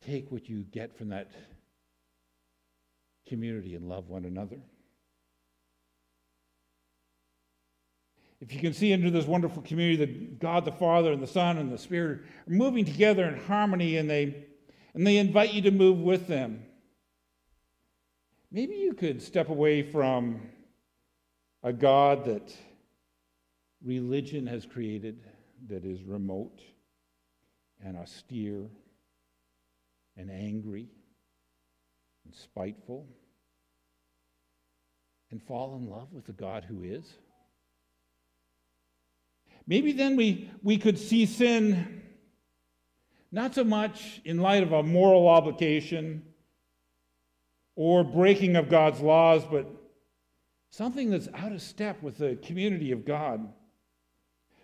take 0.07 0.31
what 0.31 0.49
you 0.49 0.65
get 0.71 0.97
from 0.97 1.09
that 1.09 1.31
community 3.29 3.75
and 3.75 3.89
love 3.89 4.09
one 4.09 4.25
another. 4.25 4.59
If 8.41 8.53
you 8.53 8.61
can 8.61 8.75
see 8.75 8.93
into 8.93 9.11
this 9.11 9.25
wonderful 9.25 9.63
community 9.63 9.97
that 9.97 10.39
God 10.39 10.65
the 10.65 10.73
Father 10.73 11.11
and 11.11 11.23
the 11.23 11.27
Son 11.27 11.59
and 11.59 11.73
the 11.73 11.79
Spirit 11.79 12.21
are 12.47 12.53
moving 12.55 12.85
together 12.85 13.27
in 13.27 13.41
harmony 13.41 13.97
and 13.97 14.09
they, 14.09 14.45
and 14.95 15.07
they 15.07 15.17
invite 15.17 15.55
you 15.55 15.63
to 15.63 15.71
move 15.71 15.99
with 15.99 16.29
them 16.29 16.63
maybe 18.51 18.77
you 18.77 18.93
could 18.95 19.23
step 19.23 19.49
away 19.49 19.83
from 19.83 20.41
a 21.63 21.73
God 21.73 22.25
that 22.27 22.55
religion 23.85 24.47
has 24.47 24.67
created 24.67 25.21
that 25.69 25.85
is 25.85 26.03
remote 26.03 26.61
and 27.85 27.97
austere 27.97 28.67
and 30.17 30.31
angry 30.31 30.89
and 32.25 32.35
spiteful 32.35 33.07
and 35.31 35.43
fall 35.43 35.77
in 35.77 35.91
love 35.91 36.13
with 36.13 36.25
the 36.25 36.33
God 36.33 36.65
who 36.65 36.83
is. 36.83 37.05
Maybe 39.67 39.93
then 39.93 40.17
we, 40.17 40.51
we 40.63 40.79
could 40.79 40.99
see 40.99 41.27
sin 41.27 42.03
not 43.33 43.55
so 43.55 43.65
much 43.65 44.21
in 44.25 44.39
light 44.39 44.63
of 44.63 44.73
a 44.73 44.83
moral 44.83 45.29
obligation 45.29 46.23
or 47.77 48.03
breaking 48.03 48.57
of 48.57 48.69
God's 48.69 49.01
laws, 49.01 49.45
but 49.45 49.67
something 50.71 51.11
that's 51.11 51.29
out 51.35 51.53
of 51.53 51.63
step 51.63 52.03
with 52.03 52.19
the 52.19 52.37
community 52.37 52.91
of 52.91 53.05
God, 53.05 53.47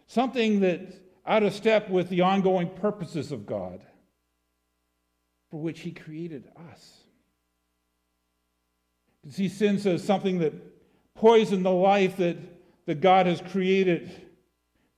something 0.06 0.60
that's 0.60 0.96
out 1.26 1.42
of 1.42 1.52
step 1.52 1.88
with 1.88 2.08
the 2.08 2.22
ongoing 2.22 2.68
purposes 2.68 3.30
of 3.30 3.46
God 3.46 3.80
for 5.50 5.60
which 5.60 5.80
He 5.80 5.92
created 5.92 6.48
us. 6.72 6.98
You 9.24 9.30
see, 9.30 9.48
sin 9.48 9.78
says 9.78 10.02
something 10.02 10.38
that 10.38 10.54
poisoned 11.14 11.64
the 11.64 11.70
life 11.70 12.16
that, 12.16 12.38
that 12.86 13.00
God 13.00 13.26
has 13.26 13.40
created 13.52 14.10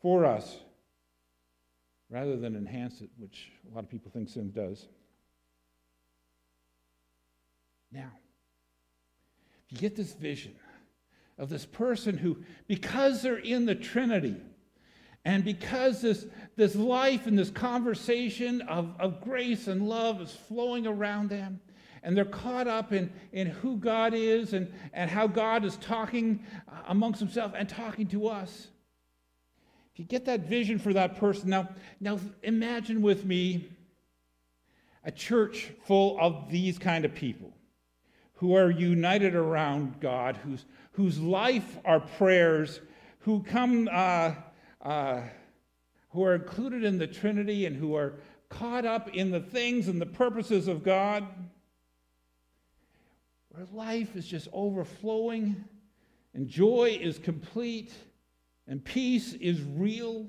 for 0.00 0.24
us 0.24 0.56
rather 2.08 2.36
than 2.36 2.54
enhance 2.54 3.00
it, 3.00 3.10
which 3.18 3.50
a 3.70 3.74
lot 3.74 3.84
of 3.84 3.90
people 3.90 4.10
think 4.10 4.28
sin 4.28 4.52
does. 4.52 4.86
Now, 7.94 8.10
if 9.64 9.72
you 9.72 9.78
get 9.78 9.94
this 9.94 10.12
vision 10.12 10.56
of 11.38 11.48
this 11.48 11.64
person 11.64 12.18
who, 12.18 12.38
because 12.66 13.22
they're 13.22 13.36
in 13.36 13.66
the 13.66 13.76
Trinity, 13.76 14.36
and 15.24 15.44
because 15.44 16.02
this, 16.02 16.26
this 16.56 16.74
life 16.74 17.28
and 17.28 17.38
this 17.38 17.50
conversation 17.50 18.62
of, 18.62 18.94
of 18.98 19.20
grace 19.20 19.68
and 19.68 19.88
love 19.88 20.20
is 20.20 20.32
flowing 20.32 20.88
around 20.88 21.30
them, 21.30 21.60
and 22.02 22.16
they're 22.16 22.24
caught 22.24 22.66
up 22.66 22.92
in, 22.92 23.12
in 23.32 23.46
who 23.46 23.76
God 23.76 24.12
is 24.12 24.52
and, 24.52 24.70
and 24.92 25.08
how 25.08 25.28
God 25.28 25.64
is 25.64 25.76
talking 25.76 26.44
amongst 26.88 27.20
himself 27.20 27.52
and 27.56 27.68
talking 27.68 28.08
to 28.08 28.26
us. 28.26 28.66
If 29.92 30.00
you 30.00 30.04
get 30.04 30.24
that 30.24 30.40
vision 30.40 30.80
for 30.80 30.92
that 30.92 31.16
person, 31.16 31.48
now, 31.48 31.68
now 32.00 32.18
imagine 32.42 33.00
with 33.00 33.24
me 33.24 33.68
a 35.04 35.12
church 35.12 35.70
full 35.84 36.18
of 36.20 36.50
these 36.50 36.76
kind 36.76 37.04
of 37.04 37.14
people 37.14 37.54
who 38.34 38.54
are 38.54 38.70
united 38.70 39.34
around 39.34 40.00
God, 40.00 40.36
whose, 40.38 40.64
whose 40.92 41.18
life 41.18 41.78
are 41.84 42.00
prayers, 42.00 42.80
who 43.20 43.42
come, 43.42 43.88
uh, 43.90 44.32
uh, 44.82 45.22
who 46.10 46.24
are 46.24 46.34
included 46.34 46.84
in 46.84 46.98
the 46.98 47.06
Trinity 47.06 47.66
and 47.66 47.76
who 47.76 47.94
are 47.94 48.14
caught 48.48 48.84
up 48.84 49.08
in 49.14 49.30
the 49.30 49.40
things 49.40 49.88
and 49.88 50.00
the 50.00 50.06
purposes 50.06 50.68
of 50.68 50.82
God, 50.82 51.26
where 53.50 53.66
life 53.72 54.16
is 54.16 54.26
just 54.26 54.48
overflowing 54.52 55.64
and 56.34 56.48
joy 56.48 56.98
is 57.00 57.18
complete 57.18 57.92
and 58.66 58.84
peace 58.84 59.34
is 59.34 59.62
real 59.62 60.26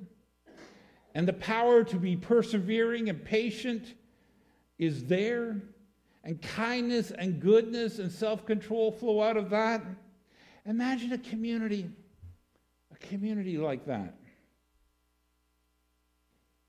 and 1.15 1.27
the 1.27 1.33
power 1.33 1.83
to 1.83 1.95
be 1.95 2.15
persevering 2.15 3.09
and 3.09 3.23
patient 3.23 3.95
is 4.77 5.05
there 5.05 5.61
and 6.25 6.41
kindness 6.41 7.11
and 7.11 7.39
goodness 7.39 7.99
and 7.99 8.11
self 8.11 8.45
control 8.45 8.91
flow 8.91 9.21
out 9.21 9.38
of 9.38 9.51
that. 9.51 9.81
Imagine 10.65 11.13
a 11.13 11.19
community, 11.19 11.89
a 12.91 12.97
community 12.97 13.57
like 13.57 13.85
that. 13.85 14.15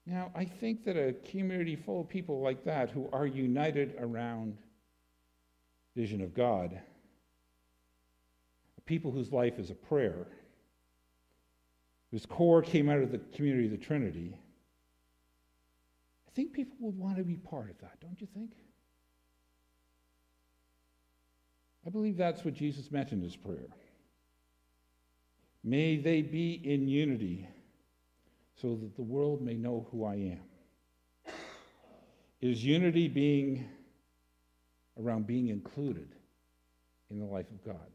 Now, 0.05 0.31
I 0.37 0.45
think 0.45 0.85
that 0.85 0.97
a 0.97 1.15
community 1.29 1.75
full 1.75 2.03
of 2.03 2.09
people 2.09 2.41
like 2.41 2.63
that 2.65 2.91
who 2.91 3.09
are 3.13 3.27
united 3.27 3.97
around 3.99 4.57
vision 5.97 6.21
of 6.21 6.35
God, 6.35 6.79
people 8.85 9.11
whose 9.11 9.33
life 9.33 9.59
is 9.59 9.71
a 9.71 9.75
prayer, 9.75 10.29
whose 12.13 12.25
core 12.25 12.63
came 12.63 12.89
out 12.89 13.01
of 13.01 13.11
the 13.11 13.19
community 13.35 13.65
of 13.65 13.73
the 13.73 13.77
Trinity, 13.79 14.39
I 16.29 16.31
think 16.37 16.53
people 16.53 16.77
would 16.81 16.97
want 16.97 17.17
to 17.17 17.25
be 17.25 17.37
part 17.37 17.71
of 17.71 17.79
that, 17.81 17.99
don't 18.01 18.21
you 18.21 18.29
think? 18.33 18.53
I 21.87 21.91
believe 21.91 22.17
that's 22.17 22.45
what 22.45 22.55
Jesus 22.55 22.91
meant 22.91 23.13
in 23.13 23.23
his 23.23 23.37
prayer. 23.37 23.69
May 25.63 25.97
they 25.97 26.21
be 26.21 26.61
in 26.65 26.89
unity 26.89 27.49
so 28.61 28.75
that 28.75 28.97
the 28.97 29.03
world 29.03 29.41
may 29.41 29.55
know 29.55 29.87
who 29.91 30.05
I 30.05 30.15
am. 30.15 30.41
Is 32.41 32.65
unity 32.65 33.09
being 33.09 33.69
around 35.01 35.27
being 35.27 35.49
included 35.49 36.09
in 37.11 37.19
the 37.19 37.25
life 37.25 37.51
of 37.51 37.65
God? 37.65 37.91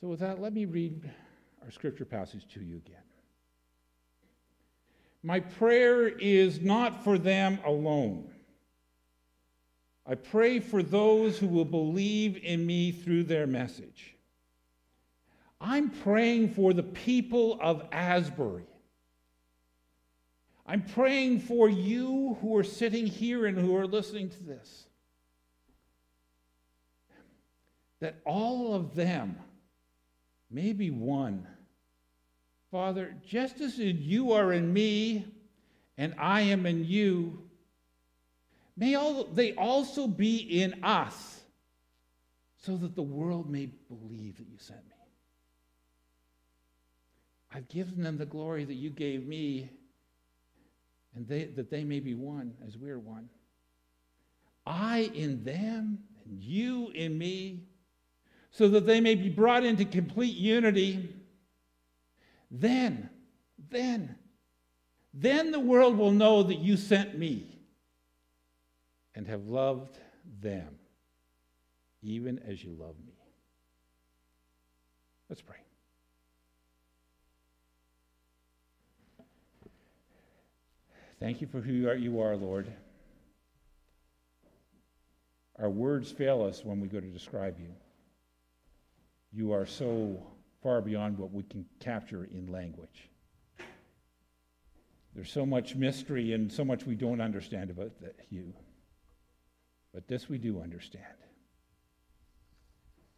So, 0.00 0.08
with 0.08 0.20
that, 0.20 0.40
let 0.40 0.52
me 0.52 0.64
read 0.64 1.10
our 1.62 1.70
scripture 1.70 2.04
passage 2.04 2.46
to 2.54 2.60
you 2.60 2.76
again. 2.76 2.96
My 5.22 5.40
prayer 5.40 6.08
is 6.08 6.60
not 6.60 7.02
for 7.02 7.16
them 7.16 7.58
alone. 7.64 8.33
I 10.06 10.14
pray 10.16 10.60
for 10.60 10.82
those 10.82 11.38
who 11.38 11.46
will 11.46 11.64
believe 11.64 12.36
in 12.42 12.66
me 12.66 12.92
through 12.92 13.24
their 13.24 13.46
message. 13.46 14.14
I'm 15.60 15.88
praying 15.88 16.50
for 16.50 16.74
the 16.74 16.82
people 16.82 17.58
of 17.60 17.86
Asbury. 17.90 18.66
I'm 20.66 20.82
praying 20.82 21.40
for 21.40 21.68
you 21.68 22.36
who 22.40 22.56
are 22.56 22.64
sitting 22.64 23.06
here 23.06 23.46
and 23.46 23.56
who 23.56 23.76
are 23.76 23.86
listening 23.86 24.28
to 24.30 24.42
this. 24.42 24.86
That 28.00 28.16
all 28.26 28.74
of 28.74 28.94
them 28.94 29.36
may 30.50 30.72
be 30.72 30.90
one. 30.90 31.46
Father, 32.70 33.14
just 33.26 33.60
as 33.60 33.78
you 33.78 34.32
are 34.32 34.52
in 34.52 34.72
me 34.72 35.24
and 35.96 36.14
I 36.18 36.42
am 36.42 36.66
in 36.66 36.84
you, 36.84 37.43
may 38.76 38.94
all, 38.94 39.24
they 39.24 39.54
also 39.54 40.06
be 40.06 40.36
in 40.62 40.82
us 40.84 41.40
so 42.64 42.76
that 42.76 42.94
the 42.94 43.02
world 43.02 43.50
may 43.50 43.66
believe 43.88 44.38
that 44.38 44.46
you 44.48 44.56
sent 44.58 44.84
me. 44.84 44.94
I've 47.52 47.68
given 47.68 48.02
them 48.02 48.18
the 48.18 48.26
glory 48.26 48.64
that 48.64 48.74
you 48.74 48.90
gave 48.90 49.26
me, 49.26 49.70
and 51.14 51.28
they, 51.28 51.44
that 51.44 51.70
they 51.70 51.84
may 51.84 52.00
be 52.00 52.14
one 52.14 52.54
as 52.66 52.76
we're 52.76 52.98
one. 52.98 53.28
I 54.66 55.10
in 55.14 55.44
them, 55.44 55.98
and 56.24 56.42
you 56.42 56.90
in 56.94 57.16
me, 57.16 57.68
so 58.50 58.68
that 58.68 58.86
they 58.86 59.00
may 59.00 59.14
be 59.14 59.28
brought 59.28 59.62
into 59.62 59.84
complete 59.84 60.34
unity. 60.34 61.14
Then, 62.50 63.10
then, 63.70 64.16
then 65.12 65.52
the 65.52 65.60
world 65.60 65.96
will 65.96 66.12
know 66.12 66.42
that 66.42 66.58
you 66.58 66.76
sent 66.76 67.16
me 67.16 67.53
and 69.14 69.26
have 69.26 69.46
loved 69.46 69.98
them, 70.40 70.76
even 72.02 72.38
as 72.40 72.62
you 72.62 72.74
love 72.78 72.96
me. 73.06 73.14
Let's 75.28 75.42
pray. 75.42 75.56
Thank 81.20 81.40
you 81.40 81.46
for 81.46 81.60
who 81.60 81.72
you 81.72 81.88
are, 81.88 81.94
you 81.94 82.20
are, 82.20 82.36
Lord. 82.36 82.70
Our 85.58 85.70
words 85.70 86.10
fail 86.10 86.42
us 86.42 86.64
when 86.64 86.80
we 86.80 86.88
go 86.88 87.00
to 87.00 87.06
describe 87.06 87.58
you. 87.58 87.70
You 89.32 89.52
are 89.52 89.66
so 89.66 90.22
far 90.62 90.80
beyond 90.80 91.18
what 91.18 91.32
we 91.32 91.44
can 91.44 91.64
capture 91.78 92.24
in 92.24 92.50
language. 92.50 93.08
There's 95.14 95.30
so 95.30 95.46
much 95.46 95.76
mystery 95.76 96.32
and 96.32 96.52
so 96.52 96.64
much 96.64 96.84
we 96.84 96.96
don't 96.96 97.20
understand 97.20 97.70
about 97.70 97.92
you. 98.30 98.52
But 99.94 100.08
this 100.08 100.28
we 100.28 100.38
do 100.38 100.60
understand 100.60 101.04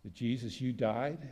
that 0.05 0.13
Jesus, 0.13 0.61
you 0.61 0.73
died 0.73 1.27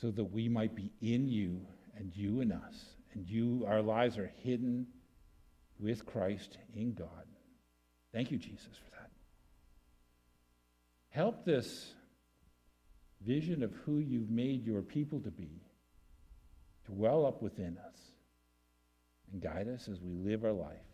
so 0.00 0.10
that 0.10 0.24
we 0.24 0.48
might 0.48 0.76
be 0.76 0.92
in 1.00 1.26
you 1.26 1.62
and 1.96 2.14
you 2.14 2.42
in 2.42 2.52
us. 2.52 2.84
And 3.14 3.26
you, 3.26 3.64
our 3.66 3.82
lives 3.82 4.18
are 4.18 4.32
hidden 4.42 4.86
with 5.80 6.06
Christ 6.06 6.58
in 6.74 6.92
God. 6.92 7.08
Thank 8.12 8.30
you, 8.30 8.38
Jesus, 8.38 8.76
for 8.76 8.90
that. 8.92 9.10
Help 11.08 11.44
this 11.44 11.94
vision 13.26 13.62
of 13.62 13.72
who 13.84 13.98
you've 13.98 14.30
made 14.30 14.64
your 14.64 14.82
people 14.82 15.20
to 15.20 15.30
be 15.30 15.62
to 16.86 16.92
well 16.92 17.26
up 17.26 17.42
within 17.42 17.78
us 17.78 17.98
and 19.32 19.42
guide 19.42 19.68
us 19.68 19.88
as 19.88 20.00
we 20.00 20.14
live 20.14 20.44
our 20.44 20.52
life. 20.52 20.89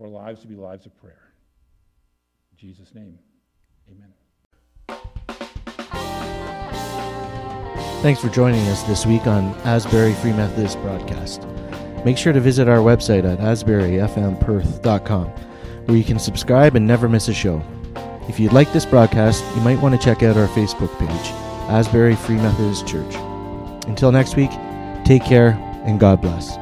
Our 0.00 0.08
lives 0.08 0.40
to 0.40 0.48
be 0.48 0.56
lives 0.56 0.84
of 0.84 0.96
prayer. 0.96 1.32
In 2.50 2.58
Jesus' 2.58 2.92
name, 2.92 3.18
amen. 3.88 4.12
Thanks 8.02 8.20
for 8.20 8.28
joining 8.28 8.66
us 8.66 8.82
this 8.82 9.06
week 9.06 9.28
on 9.28 9.54
Asbury 9.60 10.14
Free 10.14 10.32
Methodist 10.32 10.80
Broadcast. 10.80 11.46
Make 12.04 12.18
sure 12.18 12.32
to 12.32 12.40
visit 12.40 12.68
our 12.68 12.78
website 12.78 13.24
at 13.24 13.38
asburyfmperth.com, 13.38 15.26
where 15.28 15.96
you 15.96 16.02
can 16.02 16.18
subscribe 16.18 16.74
and 16.74 16.84
never 16.84 17.08
miss 17.08 17.28
a 17.28 17.34
show. 17.34 17.62
If 18.28 18.40
you'd 18.40 18.52
like 18.52 18.72
this 18.72 18.86
broadcast, 18.86 19.44
you 19.54 19.60
might 19.62 19.80
want 19.80 19.94
to 19.94 20.04
check 20.04 20.24
out 20.24 20.36
our 20.36 20.48
Facebook 20.48 20.98
page, 20.98 21.30
Asbury 21.70 22.16
Free 22.16 22.36
Methodist 22.36 22.88
Church. 22.88 23.14
Until 23.86 24.10
next 24.10 24.34
week, 24.34 24.50
take 25.04 25.24
care 25.24 25.52
and 25.84 26.00
God 26.00 26.20
bless. 26.20 26.61